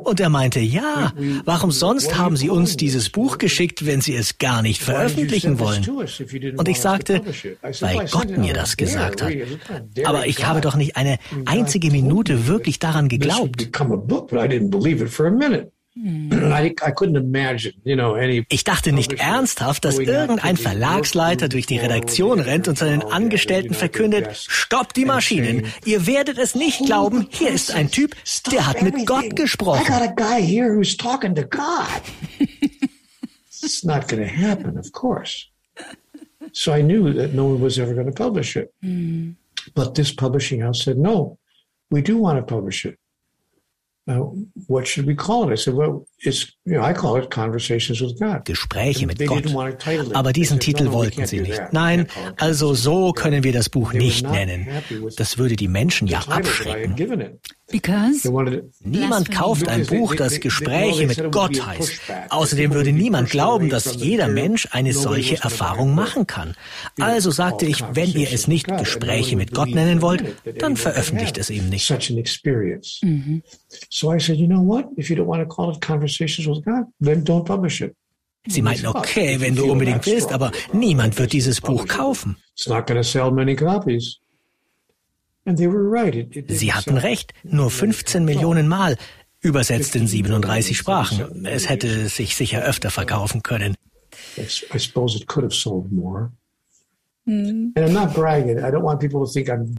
[0.04, 1.12] Und er meinte, ja,
[1.44, 5.88] warum sonst haben Sie uns dieses Buch geschickt, wenn Sie es gar nicht veröffentlichen wollen?
[6.56, 7.20] Und ich sagte,
[7.80, 9.32] weil Gott mir das gesagt hat.
[10.04, 13.70] Aber ich habe doch nicht eine einzige Minute wirklich daran geglaubt.
[18.48, 24.28] Ich dachte nicht ernsthaft, dass irgendein Verlagsleiter durch die Redaktion rennt und seinen Angestellten verkündet,
[24.32, 25.66] stoppt die Maschinen.
[25.84, 28.16] Ihr werdet es nicht glauben, hier ist ein Typ,
[28.50, 29.84] der hat mit Gott gesprochen.
[33.62, 35.46] It's not going to happen, of course.
[36.52, 38.72] So I knew that no one was ever going to publish it.
[38.82, 39.36] Mm.
[39.74, 41.38] But this publishing house said, no,
[41.90, 42.98] we do want to publish it.
[44.04, 45.52] What should we call it?
[45.52, 48.44] I said, well, it's, you know, I call it Conversations with God.
[48.44, 49.44] Gespräche mit Gott.
[50.14, 51.60] Aber diesen Titel wollten sie nicht.
[51.72, 54.66] Nein, also so können wir das Buch nicht nennen.
[55.16, 56.96] Das würde die Menschen ja abschrecken.
[57.72, 58.30] Because
[58.84, 62.00] niemand kauft ein Buch, das Gespräche mit Gott heißt.
[62.28, 66.54] Außerdem würde niemand glauben, dass jeder Mensch eine solche Erfahrung machen kann.
[67.00, 71.50] Also sagte ich, wenn ihr es nicht Gespräche mit Gott nennen wollt, dann veröffentlicht es
[71.50, 71.90] eben nicht.
[73.02, 73.42] Mhm.
[78.48, 82.36] Sie meinten, okay, wenn du unbedingt willst, aber niemand wird dieses Buch kaufen.
[82.54, 84.21] It's not going to sell many copies.
[86.48, 88.96] Sie hatten recht, nur 15 Millionen Mal,
[89.40, 91.44] übersetzt in 37 Sprachen.
[91.46, 93.74] Es hätte sich sicher öfter verkaufen können.
[97.24, 97.72] Mhm.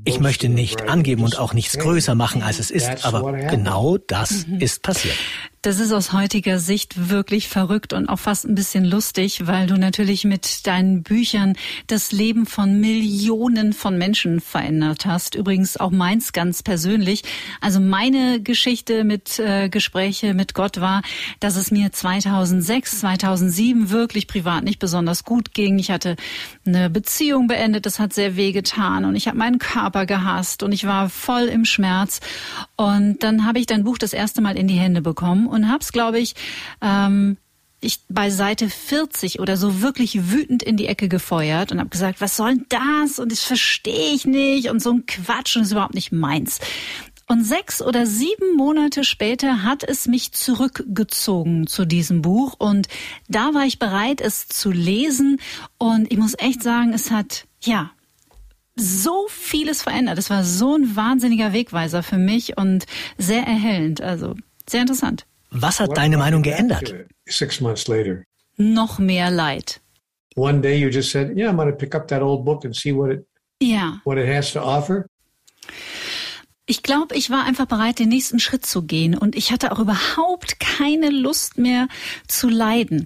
[0.06, 4.48] Ich möchte nicht angeben und auch nichts größer machen, als es ist, aber genau das
[4.48, 4.60] mhm.
[4.60, 5.16] ist passiert.
[5.64, 9.76] Das ist aus heutiger Sicht wirklich verrückt und auch fast ein bisschen lustig, weil du
[9.76, 11.56] natürlich mit deinen Büchern
[11.88, 15.36] das Leben von Millionen von Menschen verändert hast.
[15.36, 17.24] Übrigens auch meins ganz persönlich.
[17.62, 21.02] Also meine Geschichte mit äh, Gespräche mit Gott war,
[21.40, 25.80] dass es mir 2006, 2007 wirklich privat nicht besonders gut ging.
[25.80, 26.18] Ich hatte
[26.66, 30.74] eine Beziehung beendet, das hat sehr weh getan und ich habe meinen Körper gehasst und
[30.74, 32.20] ich war voll im Schmerz.
[32.76, 35.82] Und dann habe ich dein Buch das erste Mal in die Hände bekommen und habe
[35.82, 36.36] es, glaube ich,
[36.82, 37.38] ähm,
[37.84, 42.22] ich bei Seite 40 oder so wirklich wütend in die Ecke gefeuert und habe gesagt,
[42.22, 45.72] was soll denn das und das verstehe ich nicht und so ein Quatsch und ist
[45.72, 46.60] überhaupt nicht meins.
[47.28, 52.88] Und sechs oder sieben Monate später hat es mich zurückgezogen zu diesem Buch und
[53.30, 55.40] da war ich bereit, es zu lesen
[55.78, 57.92] und ich muss echt sagen, es hat, ja,
[58.76, 60.18] so vieles verändert.
[60.18, 62.86] Es war so ein wahnsinniger Wegweiser für mich und
[63.18, 64.02] sehr erhellend.
[64.02, 64.36] Also
[64.68, 65.26] sehr interessant.
[65.54, 66.94] Was hat deine Meinung geändert?
[67.28, 68.26] Six months later.
[68.58, 69.80] Noch mehr Leid.
[70.36, 72.76] One day you just said, yeah, I'm going to pick up that old book and
[72.76, 73.28] see what it,
[73.62, 74.00] ja.
[74.04, 75.06] what it has to offer.
[76.66, 79.80] Ich glaube, ich war einfach bereit, den nächsten Schritt zu gehen und ich hatte auch
[79.80, 81.88] überhaupt keine Lust mehr
[82.28, 83.06] zu leiden.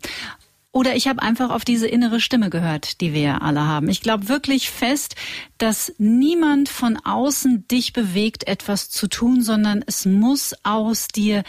[0.78, 3.89] Oder ich habe einfach auf diese innere Stimme gehört, die wir alle haben.
[3.89, 5.15] Ich glaube wirklich fest,
[5.57, 11.41] dass niemand von außen dich bewegt, etwas zu tun, sondern es muss aus dir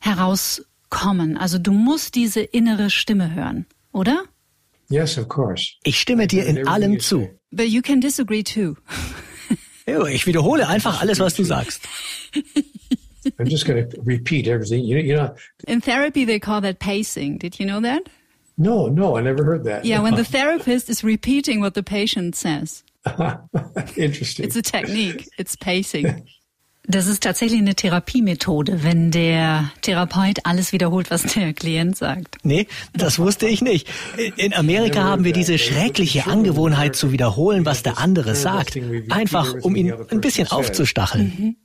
[0.00, 1.36] herauskommen.
[1.36, 4.24] Also du musst diese innere Stimme hören, oder?
[4.88, 5.74] Yes, of course.
[5.84, 7.30] Ich stimme dir in allem zu.
[7.52, 8.74] But you can disagree too.
[10.10, 11.82] Ich wiederhole einfach alles, was du sagst.
[13.38, 14.82] I'm just going to repeat everything.
[14.82, 15.36] You, you know.
[15.68, 17.38] In therapy, they call that pacing.
[17.38, 18.02] Did you know that?
[18.62, 19.84] No, no, I never heard that.
[19.84, 22.84] Yeah, when the therapist is repeating what the patient says.
[23.96, 24.44] Interesting.
[24.46, 25.28] It's a technique.
[25.36, 26.22] It's pacing.
[26.86, 32.38] Das ist tatsächlich eine Therapiemethode, wenn der Therapeut alles wiederholt, was der Klient sagt.
[32.42, 33.88] Nee, das wusste ich nicht.
[34.36, 38.76] In Amerika haben wir diese schreckliche Angewohnheit zu wiederholen, was der andere sagt.
[39.10, 41.32] Einfach, um ihn ein bisschen aufzustacheln.
[41.38, 41.56] Mhm.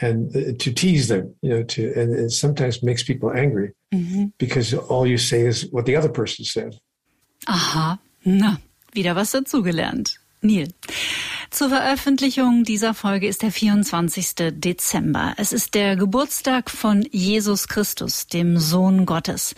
[0.00, 4.32] And uh, to tease them, you know, to, and it sometimes makes people angry Mhm.
[4.38, 6.78] because all you say is what the other person said.
[7.48, 8.56] Aha, na,
[8.94, 10.18] wieder was dazugelernt.
[10.42, 10.68] Neil.
[11.50, 14.52] Zur Veröffentlichung dieser Folge ist der 24.
[14.52, 15.32] Dezember.
[15.38, 19.54] Es ist der Geburtstag von Jesus Christus, dem Sohn Gottes.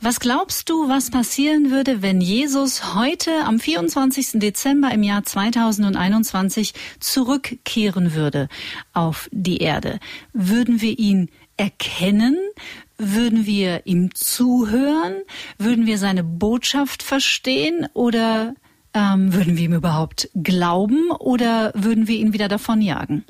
[0.00, 4.40] Was glaubst du, was passieren würde, wenn Jesus heute am 24.
[4.40, 8.48] Dezember im Jahr 2021 zurückkehren würde
[8.94, 10.00] auf die Erde?
[10.32, 11.28] Würden wir ihn
[11.58, 12.38] erkennen?
[12.96, 15.16] Würden wir ihm zuhören?
[15.58, 17.86] Würden wir seine Botschaft verstehen?
[17.92, 18.54] Oder
[18.94, 21.10] ähm, würden wir ihm überhaupt glauben?
[21.18, 23.24] Oder würden wir ihn wieder davonjagen?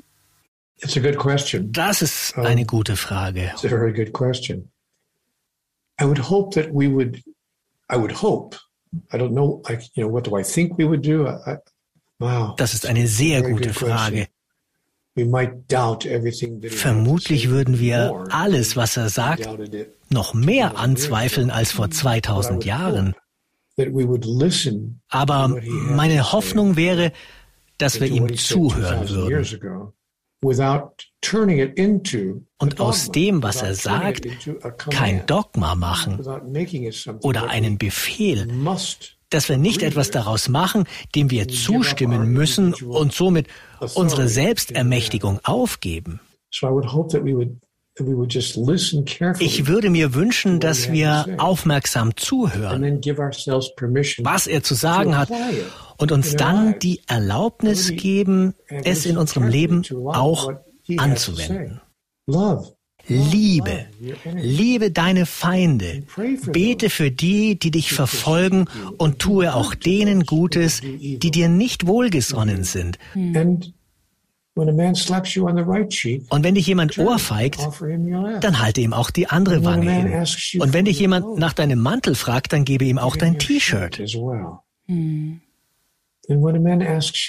[0.79, 1.71] It's a good question.
[1.71, 3.51] Das ist eine gute Frage.
[3.53, 4.69] It's a very good question.
[5.99, 7.23] I would hope that we would,
[7.89, 8.57] I would hope,
[9.11, 11.27] I don't know, like, you know, what do I think we would do?
[11.27, 11.57] I, I,
[12.19, 12.55] wow.
[12.57, 13.73] Das ist eine sehr gute.
[13.73, 14.27] Frage.
[15.17, 19.47] We might doubt everything that he had to Vermutlich würden wir alles, was er sagt,
[20.09, 23.15] noch mehr anzweifeln als vor 2000 Jahren.
[25.09, 27.11] Aber meine Hoffnung wäre,
[27.77, 29.93] dass wir ihm zuhören 2000 years würden ago,
[30.41, 34.27] without turning it into a und aus dem, was er sagt,
[34.89, 36.19] kein Dogma machen
[37.21, 43.11] oder einen Befehl, must dass wir nicht etwas daraus machen, dem wir zustimmen müssen und
[43.11, 43.47] somit
[43.95, 46.19] unsere Selbstermächtigung aufgeben.
[49.39, 53.01] Ich würde mir wünschen, dass wir aufmerksam zuhören,
[54.19, 55.29] was er zu sagen hat
[55.97, 60.51] und uns dann die Erlaubnis geben, es in unserem Leben auch
[60.97, 61.79] anzuwenden.
[63.07, 63.85] Liebe,
[64.33, 66.03] liebe deine Feinde,
[66.47, 68.65] bete für die, die dich verfolgen
[68.97, 72.97] und tue auch denen Gutes, die dir nicht wohlgesonnen sind.
[73.15, 73.73] And
[74.55, 77.59] Und wenn dich jemand ohrfeigt,
[78.41, 80.61] dann halte ihm auch die andere Wange hin.
[80.61, 83.99] Und wenn dich jemand nach deinem Mantel fragt, dann gebe ihm auch dein T-Shirt.
[83.99, 84.31] you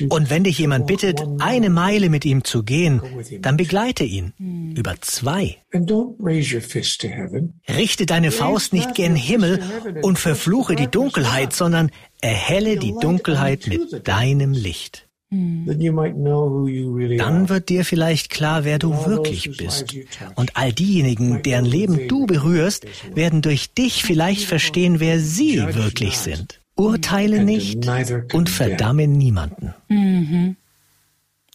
[0.08, 3.02] Und wenn dich jemand bittet, eine Meile mit ihm zu gehen,
[3.40, 5.56] dann begleite ihn über zwei.
[5.72, 9.60] and don't raise your fist to gen Richte deine Faust nicht gen Himmel
[10.02, 15.05] und verfluche die Dunkelheit, sondern erhelle die Dunkelheit mit deinem Licht.
[15.66, 17.48] That you might know who you really Dann are.
[17.48, 19.94] wird dir vielleicht klar, wer du wirklich bist.
[20.34, 26.18] Und all diejenigen, deren Leben du berührst, werden durch dich vielleicht verstehen, wer sie wirklich
[26.18, 26.60] sind.
[26.74, 27.88] Urteile nicht
[28.32, 29.74] und verdamme niemanden.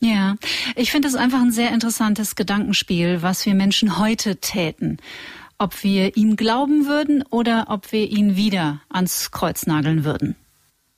[0.01, 0.35] Ja,
[0.75, 4.97] ich finde es einfach ein sehr interessantes Gedankenspiel, was wir Menschen heute täten.
[5.59, 10.35] Ob wir ihm glauben würden oder ob wir ihn wieder ans Kreuz nageln würden.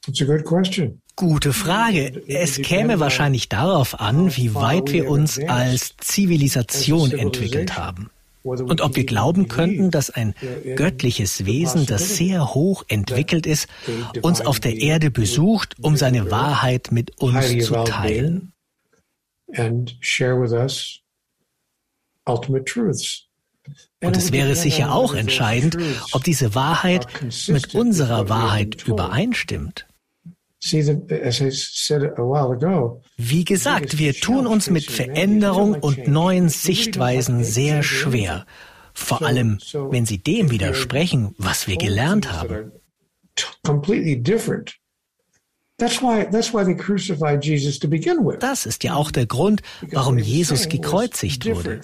[0.08, 1.02] It's a good question.
[1.16, 2.24] Gute Frage.
[2.28, 8.10] Es käme wahrscheinlich darauf an, wie weit wir uns als Zivilisation entwickelt haben.
[8.44, 10.34] Und ob wir glauben könnten, dass ein
[10.76, 13.68] göttliches Wesen, das sehr hoch entwickelt ist,
[14.22, 18.52] uns auf der Erde besucht, um seine Wahrheit mit uns zu teilen.
[24.04, 25.78] Und es wäre sicher auch entscheidend,
[26.12, 27.08] ob diese Wahrheit
[27.48, 29.86] mit unserer Wahrheit übereinstimmt.
[33.18, 38.46] Wie gesagt, wir tun uns mit Veränderung und neuen Sichtweisen sehr schwer.
[38.94, 42.72] Vor allem, wenn sie dem widersprechen, was wir gelernt haben.
[43.64, 44.76] completely different.
[48.40, 49.62] Das ist ja auch der Grund,
[49.92, 51.82] warum Jesus gekreuzigt wurde.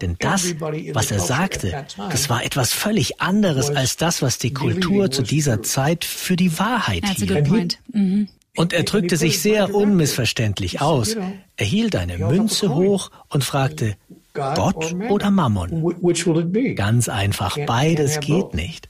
[0.00, 0.54] Denn das,
[0.94, 5.62] was er sagte, das war etwas völlig anderes als das, was die Kultur zu dieser
[5.62, 7.04] Zeit für die Wahrheit
[7.48, 7.78] hielt.
[7.92, 8.28] Mhm.
[8.54, 11.16] Und er drückte sich sehr unmissverständlich aus.
[11.56, 13.96] Er hielt eine Münze hoch und fragte,
[14.34, 15.82] Gott oder Mammon?
[15.82, 16.74] Wh- Which will it be?
[16.74, 18.88] Ganz einfach, beides geht nicht.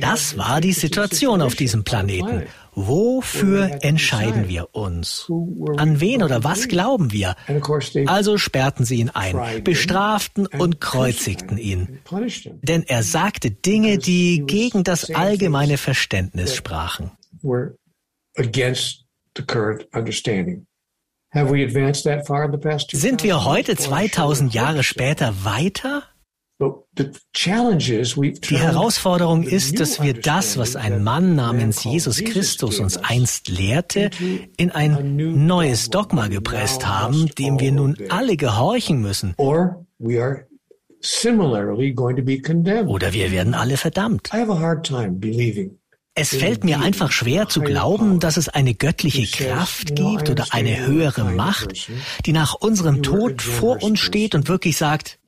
[0.00, 2.44] Das war die Situation auf diesem Planeten.
[2.74, 5.26] Wofür entscheiden wir uns?
[5.76, 7.34] An wen oder was glauben wir?
[8.06, 11.98] Also sperrten sie ihn ein, bestraften und kreuzigten ihn.
[12.62, 17.10] Denn er sagte Dinge, die gegen das allgemeine Verständnis sprachen.
[22.92, 26.04] Sind wir heute 2000 Jahre später weiter?
[26.60, 34.10] Die Herausforderung ist, dass wir das, was ein Mann namens Jesus Christus uns einst lehrte,
[34.56, 35.14] in ein
[35.46, 39.34] neues Dogma gepresst haben, dem wir nun alle gehorchen müssen.
[42.88, 44.30] Oder wir werden alle verdammt.
[46.20, 50.84] Es fällt mir einfach schwer zu glauben, dass es eine göttliche Kraft gibt oder eine
[50.84, 51.88] höhere Macht,
[52.26, 55.20] die nach unserem Tod vor uns steht und wirklich sagt,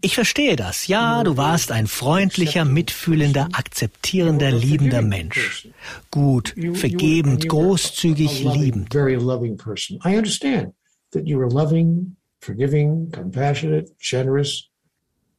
[0.00, 0.86] ich verstehe das.
[0.86, 5.68] Ja, du warst ein freundlicher, mitfühlender, akzeptierender, liebender Mensch.
[6.10, 8.94] Gut, vergebend, großzügig, liebend.
[8.94, 10.72] I understand
[11.12, 14.68] that you were loving, forgiving, compassionate, generous.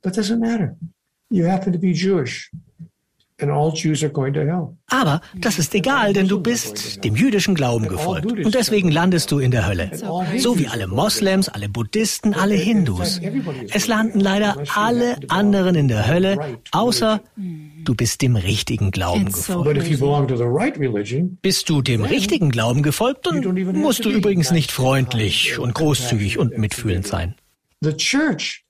[0.02, 0.78] But doesn't matter.
[1.30, 2.50] You happen to be Jewish.
[3.40, 9.38] Aber das ist egal, denn du bist dem jüdischen Glauben gefolgt und deswegen landest du
[9.38, 9.92] in der Hölle.
[10.38, 13.22] So wie alle Moslems, alle Buddhisten, alle Hindus.
[13.72, 19.88] Es landen leider alle anderen in der Hölle, außer du bist dem richtigen Glauben gefolgt.
[21.44, 26.58] Bist du dem richtigen Glauben gefolgt, dann musst du übrigens nicht freundlich und großzügig und
[26.58, 27.36] mitfühlend sein.
[27.82, 28.64] The church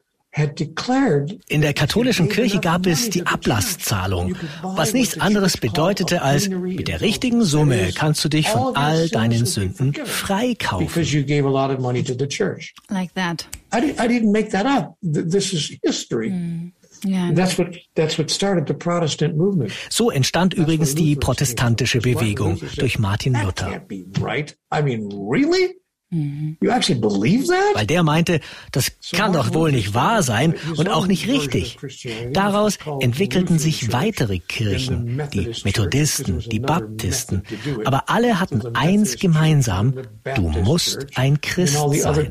[1.48, 7.02] in der katholischen Kirche gab es die Ablasszahlung, was nichts anderes bedeutete als, mit der
[7.02, 10.88] richtigen Summe kannst du dich von all deinen Sünden freikaufen.
[12.90, 13.48] Like that.
[13.74, 14.96] I didn't make that up.
[15.02, 16.30] This is history.
[16.30, 16.72] Mm.
[17.06, 17.32] Yeah.
[17.34, 19.72] That's what, that's what started the Protestant movement.
[19.90, 23.82] So entstand übrigens die protestantische Bewegung durch Martin Luther.
[26.10, 26.55] Mhm.
[26.62, 27.76] You actually believe that?
[27.76, 28.39] Weil der meinte,
[28.72, 31.78] das kann doch wohl nicht wahr sein und auch nicht richtig.
[32.32, 37.43] Daraus entwickelten sich weitere Kirchen, die Methodisten, die Baptisten.
[37.84, 39.95] Aber alle hatten eins gemeinsam,
[40.36, 42.30] du musst ein Christ sein.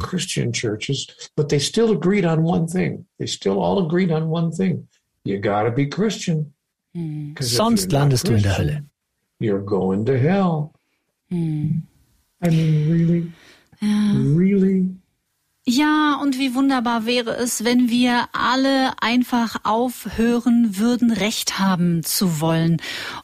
[7.41, 8.85] Sonst landest du in der Hölle.
[9.39, 10.70] You're going to hell.
[11.31, 13.33] I mean, really?
[13.87, 14.12] Ja.
[14.37, 14.97] Really?
[15.68, 22.41] Ja, und wie wunderbar wäre es, wenn wir alle einfach aufhören würden, Recht haben zu
[22.41, 22.80] wollen.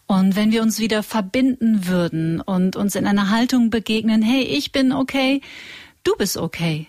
[0.08, 4.72] Und wenn wir uns wieder verbinden würden und uns in einer Haltung begegnen, hey, ich
[4.72, 5.40] bin okay,
[6.02, 6.88] du bist okay.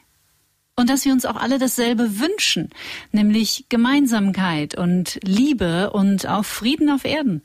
[0.75, 2.69] Und dass wir uns auch alle dasselbe wünschen,
[3.11, 7.43] nämlich Gemeinsamkeit und Liebe und auch Frieden auf Erden.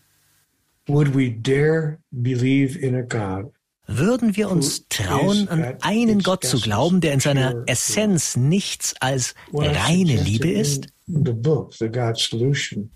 [0.86, 3.52] Would we dare believe in a God
[3.88, 9.34] würden wir uns trauen, an einen Gott zu glauben, der in seiner Essenz nichts als
[9.52, 10.88] reine Liebe ist?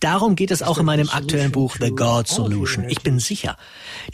[0.01, 2.85] Darum geht es auch in meinem aktuellen Buch The God Solution.
[2.91, 3.57] Ich bin sicher,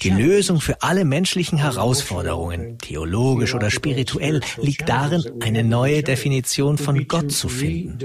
[0.03, 7.09] die Lösung für alle menschlichen Herausforderungen, theologisch oder spirituell, liegt darin, eine neue Definition von
[7.09, 7.99] Gott zu finden.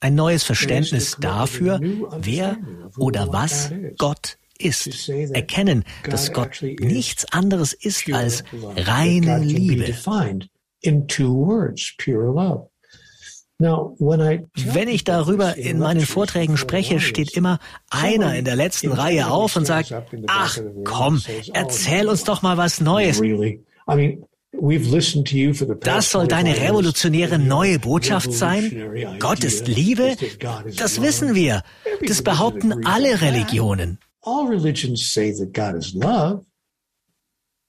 [0.00, 1.78] Ein neues Verständnis dafür,
[2.18, 2.56] wer
[2.96, 8.44] oder was Gott ist, erkennen, dass Gott nichts anderes ist als
[8.76, 9.94] reine Liebe.
[13.58, 17.60] Wenn ich darüber in meinen Vorträgen spreche, steht immer
[17.90, 19.94] einer in der letzten Reihe auf und sagt,
[20.26, 23.22] ach komm, erzähl uns doch mal was Neues.
[25.80, 29.16] Das soll deine revolutionäre neue Botschaft sein?
[29.18, 30.16] Gott ist Liebe?
[30.76, 31.62] Das wissen wir.
[32.06, 36.44] Das behaupten alle Religionen all religions say that God is love.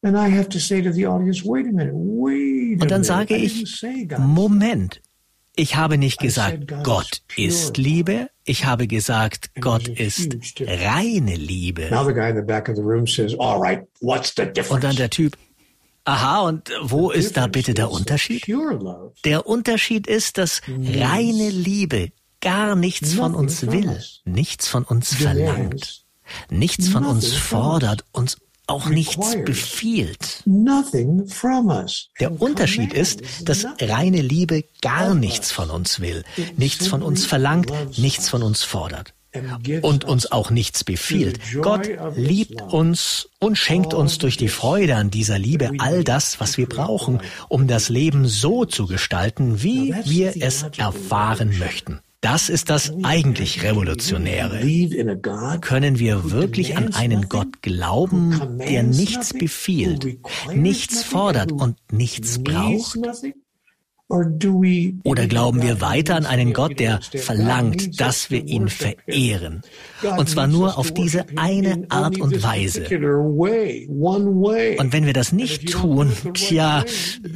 [0.04, 3.04] And I have to say to the audience, wait a minute, wait a Und dann
[3.04, 3.64] sage ich,
[4.18, 5.01] Moment,
[5.56, 8.30] ich habe nicht gesagt, Gott ist Liebe.
[8.43, 11.89] Ich habe gesagt, Gott ist reine Liebe.
[14.70, 15.38] Und dann der Typ,
[16.04, 18.45] aha, und wo ist da bitte der Unterschied?
[19.24, 22.10] Der Unterschied ist, dass reine Liebe
[22.41, 26.03] gar nichts von uns will, nichts von uns verlangt.
[26.49, 30.43] Nichts von uns fordert, uns auch nichts befiehlt.
[32.19, 36.24] Der Unterschied ist, dass reine Liebe gar nichts von uns will,
[36.57, 39.13] nichts von uns verlangt, nichts von uns fordert
[39.82, 41.39] und uns auch nichts befiehlt.
[41.61, 46.57] Gott liebt uns und schenkt uns durch die Freude an dieser Liebe all das, was
[46.57, 47.19] wir brauchen,
[47.49, 51.99] um das Leben so zu gestalten, wie wir es erfahren möchten.
[52.24, 54.61] Das ist das eigentlich Revolutionäre.
[55.59, 60.19] Können wir wirklich an einen Gott glauben, der nichts befiehlt,
[60.55, 62.97] nichts fordert und nichts braucht?
[65.03, 69.61] Oder glauben wir weiter an einen Gott, der verlangt, dass wir ihn verehren?
[70.17, 72.84] Und zwar nur auf diese eine Art und Weise.
[72.84, 76.86] Und wenn wir das nicht tun, tja,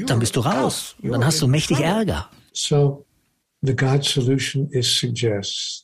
[0.05, 0.95] dann bist du raus.
[1.03, 2.29] Dann hast du mächtig Ärger.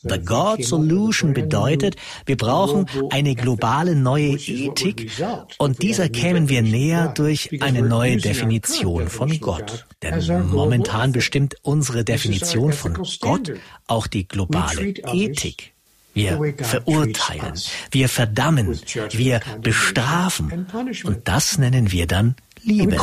[0.02, 5.12] The God Solution bedeutet, wir brauchen eine globale neue Ethik
[5.58, 9.86] und dieser kämen wir näher durch eine neue Definition von Gott.
[10.02, 13.54] Denn momentan bestimmt unsere Definition von Gott
[13.88, 15.74] auch die globale Ethik.
[16.14, 17.60] Wir verurteilen,
[17.92, 18.80] wir verdammen,
[19.12, 20.68] wir bestrafen
[21.04, 22.96] und das nennen wir dann Liebe.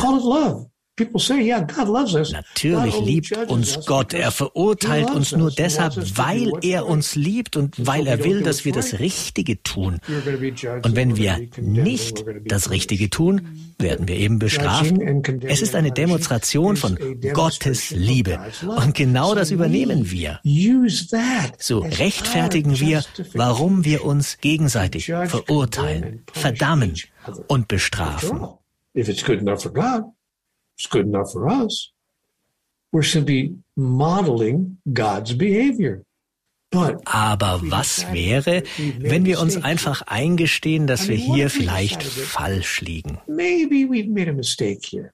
[1.05, 4.13] Natürlich liebt uns Gott.
[4.13, 8.73] Er verurteilt uns nur deshalb, weil er uns liebt und weil er will, dass wir
[8.73, 9.99] das Richtige tun.
[10.83, 14.93] Und wenn wir nicht das Richtige tun, werden wir eben bestraft.
[15.43, 16.97] Es ist eine Demonstration von
[17.33, 18.39] Gottes Liebe.
[18.65, 20.39] Und genau das übernehmen wir.
[21.57, 26.95] So rechtfertigen wir, warum wir uns gegenseitig verurteilen, verdammen
[27.47, 28.41] und bestrafen.
[28.93, 30.03] If it's good enough for God,
[30.81, 31.91] it's good enough for us.
[32.91, 36.03] We're simply modeling God's behavior.
[36.73, 38.63] Aber was wäre,
[38.97, 43.19] wenn wir uns einfach eingestehen, dass wir hier vielleicht falsch liegen?
[43.27, 45.11] Maybe we've made a mistake here.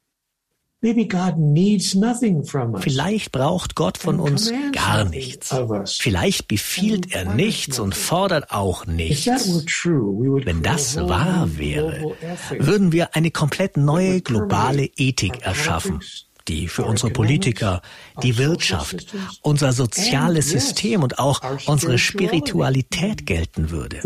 [2.81, 5.53] Vielleicht braucht Gott von uns gar nichts.
[5.99, 9.25] Vielleicht befiehlt er nichts und fordert auch nichts.
[9.25, 12.15] Wenn das wahr wäre,
[12.59, 15.99] würden wir eine komplett neue globale Ethik erschaffen
[16.47, 17.81] die für unsere Politiker,
[18.23, 23.99] die Wirtschaft, unser soziales System und auch unsere Spiritualität gelten würde.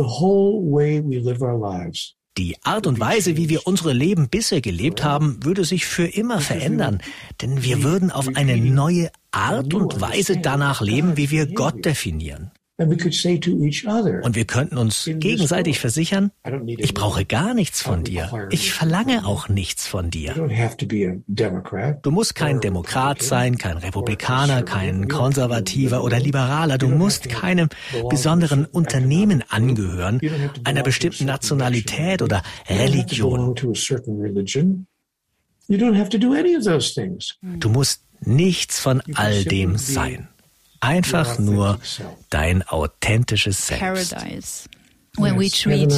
[2.38, 6.40] Die Art und Weise, wie wir unsere Leben bisher gelebt haben, würde sich für immer
[6.40, 7.02] verändern,
[7.42, 12.52] denn wir würden auf eine neue Art und Weise danach leben, wie wir Gott definieren.
[14.24, 16.32] Und wir könnten uns gegenseitig versichern,
[16.68, 18.48] ich brauche gar nichts von dir.
[18.52, 20.34] Ich verlange auch nichts von dir.
[22.02, 26.78] Du musst kein Demokrat sein, kein Republikaner, kein Konservativer oder Liberaler.
[26.78, 27.70] Du musst keinem
[28.10, 30.20] besonderen Unternehmen angehören,
[30.64, 33.56] einer bestimmten Nationalität oder Religion.
[37.60, 40.28] Du musst nichts von all dem sein.
[40.82, 41.80] Einfach nur
[42.30, 44.12] dein authentisches Selbst.
[44.14, 44.70] Paradise.
[45.18, 45.92] When we treat,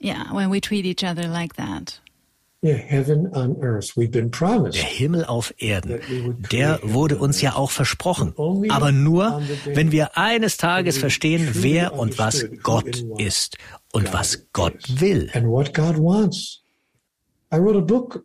[0.00, 2.00] yeah, when we treat each other like that.
[2.62, 2.76] Der
[4.82, 6.00] Himmel auf Erden,
[6.50, 8.34] der wurde uns ja auch versprochen.
[8.70, 13.58] Aber nur, wenn wir eines Tages verstehen, wer und was Gott ist
[13.92, 15.30] und was Gott will.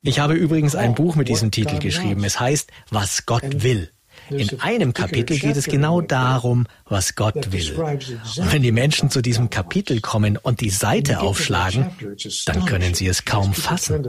[0.01, 2.23] Ich habe übrigens ein Buch mit diesem Titel geschrieben.
[2.23, 3.91] Es heißt, was Gott will.
[4.31, 7.75] In einem Kapitel geht es genau darum, was Gott will.
[7.75, 11.87] Und wenn die Menschen zu diesem Kapitel kommen und die Seite aufschlagen,
[12.45, 14.03] dann können sie es kaum fassen.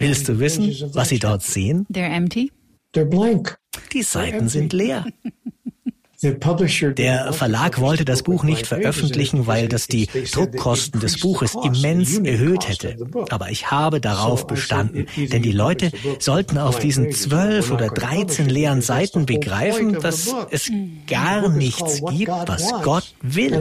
[0.00, 1.86] Willst du wissen, was sie dort sehen?
[3.92, 5.04] Die Seiten sind leer.
[6.20, 12.68] Der Verlag wollte das Buch nicht veröffentlichen, weil das die Druckkosten des Buches immens erhöht
[12.68, 12.96] hätte.
[13.30, 18.82] Aber ich habe darauf bestanden, denn die Leute sollten auf diesen zwölf oder dreizehn leeren
[18.82, 20.72] Seiten begreifen, dass es
[21.06, 23.54] gar nichts gibt, was Gott will.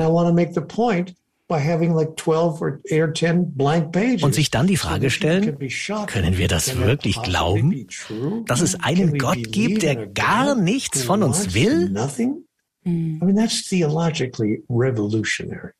[4.21, 5.57] Und sich dann die Frage stellen,
[6.07, 7.87] können wir das wirklich glauben,
[8.47, 11.89] dass es einen Gott gibt, der gar nichts von uns will?
[12.87, 15.73] I mean, that's theologically revolutionary.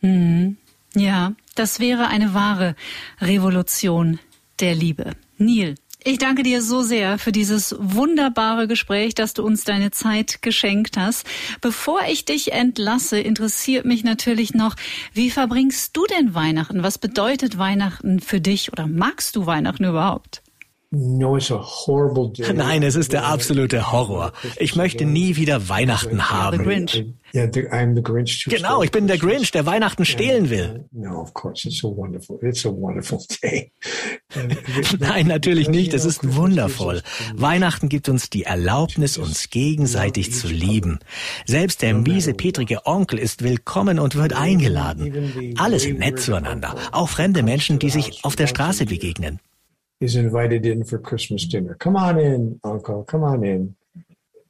[0.00, 0.56] Mhm.
[0.94, 2.74] Ja, das wäre eine wahre
[3.20, 4.18] Revolution
[4.60, 5.12] der Liebe.
[5.36, 5.74] Neil,
[6.04, 10.96] ich danke dir so sehr für dieses wunderbare Gespräch, dass du uns deine Zeit geschenkt
[10.96, 11.26] hast.
[11.60, 14.76] Bevor ich dich entlasse, interessiert mich natürlich noch,
[15.12, 16.82] wie verbringst du denn Weihnachten?
[16.82, 20.42] Was bedeutet Weihnachten für dich oder magst du Weihnachten überhaupt?
[22.54, 24.32] Nein, es ist der absolute Horror.
[24.56, 26.64] Ich möchte nie wieder Nein haben.
[28.48, 30.86] Genau, ich bin der Grinch, der Weihnachten stehlen will.
[34.98, 35.92] Nein, natürlich nicht.
[35.92, 37.02] Es ist wundervoll.
[37.34, 41.00] Weihnachten gibt uns die Erlaubnis, uns gegenseitig zu lieben.
[41.44, 45.54] Selbst der miese, petrige Onkel ist willkommen und wird eingeladen.
[45.58, 49.40] Alle sind nett zueinander, auch fremde Menschen, die sich auf der Straße begegnen.
[50.00, 51.74] Is invited in for Christmas dinner.
[51.74, 53.74] Come on in, uncle, come on in.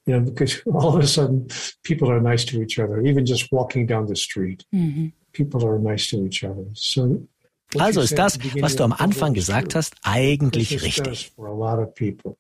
[0.07, 1.49] You know, because all of a sudden
[1.83, 4.65] people are nice to each other, even just walking down the street.
[4.75, 5.09] Mm-hmm.
[5.33, 6.65] People are nice to each other.
[6.73, 7.29] So
[7.77, 11.33] Also ist das, was du am Anfang gesagt hast, eigentlich richtig.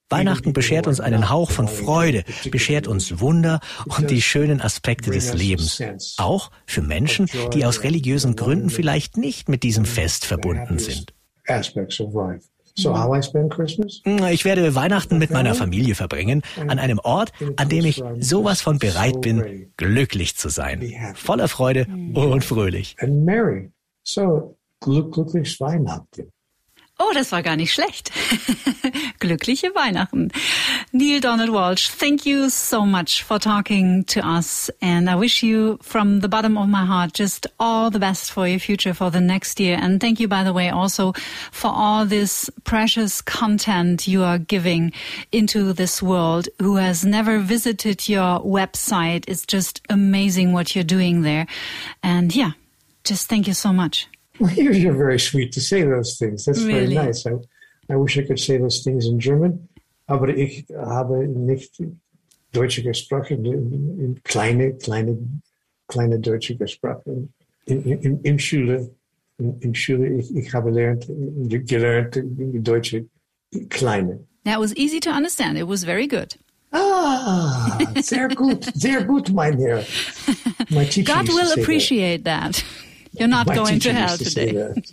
[0.08, 5.34] Weihnachten beschert uns einen Hauch von Freude, beschert uns Wunder und die schönen Aspekte des
[5.34, 5.82] Lebens.
[6.16, 11.12] Auch für Menschen, die aus religiösen Gründen vielleicht nicht mit diesem Fest verbunden sind.
[14.04, 18.60] Hm, ich werde Weihnachten mit meiner Familie verbringen, an einem Ort, an dem ich sowas
[18.60, 20.82] von bereit bin, glücklich zu sein.
[21.14, 22.96] Voller Freude und fröhlich.
[24.80, 26.30] glücklich Weihnachten.
[27.00, 28.10] Oh, das war gar nicht schlecht.
[29.20, 30.32] Glückliche Weihnachten.
[30.90, 34.68] Neil Donald Walsh, thank you so much for talking to us.
[34.80, 38.48] And I wish you from the bottom of my heart just all the best for
[38.48, 39.78] your future for the next year.
[39.80, 41.12] And thank you, by the way, also
[41.52, 44.92] for all this precious content you are giving
[45.30, 46.48] into this world.
[46.58, 49.24] Who has never visited your website?
[49.28, 51.46] It's just amazing what you're doing there.
[52.02, 52.52] And yeah,
[53.04, 54.08] just thank you so much.
[54.40, 56.44] Well, you're very sweet to say those things.
[56.44, 56.94] That's really?
[56.94, 57.26] very nice.
[57.26, 57.32] I,
[57.90, 59.68] I wish I could say those things in German,
[60.08, 61.80] aber ich habe nicht
[62.52, 65.18] Deutsche gesprochen, in kleine, kleine,
[65.88, 67.32] kleine Deutsche gesprochen.
[67.66, 68.90] In, in, in Schule,
[69.38, 71.06] in, in Schule, ich, ich habe gelernt,
[71.66, 72.18] gelernt
[72.62, 73.06] Deutsche
[73.68, 74.20] kleine.
[74.44, 75.58] That was easy to understand.
[75.58, 76.36] It was very good.
[76.72, 79.84] Ah, sehr gut, sehr gut, mein Herr.
[80.70, 82.54] My God will appreciate that.
[82.54, 82.64] that.
[83.12, 84.52] You're not going to hell to today.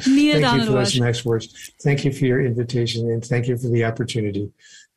[0.00, 1.72] Thank you for those nice words.
[1.82, 4.50] Thank you for your invitation and thank you for the opportunity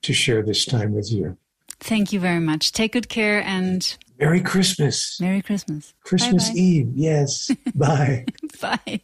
[0.03, 1.37] to share this time with you.
[1.79, 2.71] Thank you very much.
[2.71, 5.19] Take good care and Merry Christmas.
[5.19, 5.93] Merry Christmas.
[6.03, 6.59] Christmas bye bye.
[6.59, 6.91] Eve.
[6.95, 7.51] Yes.
[7.75, 8.25] Bye.
[8.61, 9.01] bye.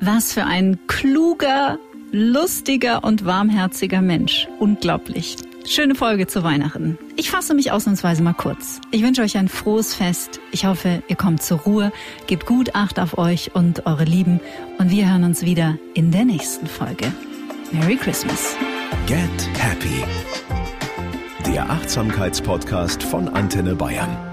[0.00, 1.78] Was für ein kluger,
[2.12, 4.46] lustiger und warmherziger Mensch.
[4.60, 5.36] Unglaublich.
[5.68, 6.98] Schöne Folge zu Weihnachten.
[7.16, 8.80] Ich fasse mich ausnahmsweise mal kurz.
[8.90, 10.40] Ich wünsche euch ein frohes Fest.
[10.50, 11.92] Ich hoffe, ihr kommt zur Ruhe,
[12.26, 14.40] gebt gut Acht auf euch und eure Lieben
[14.78, 17.12] und wir hören uns wieder in der nächsten Folge.
[17.70, 18.56] Merry Christmas.
[19.06, 19.18] Get
[19.58, 20.04] Happy.
[21.46, 24.27] Der Achtsamkeitspodcast von Antenne Bayern.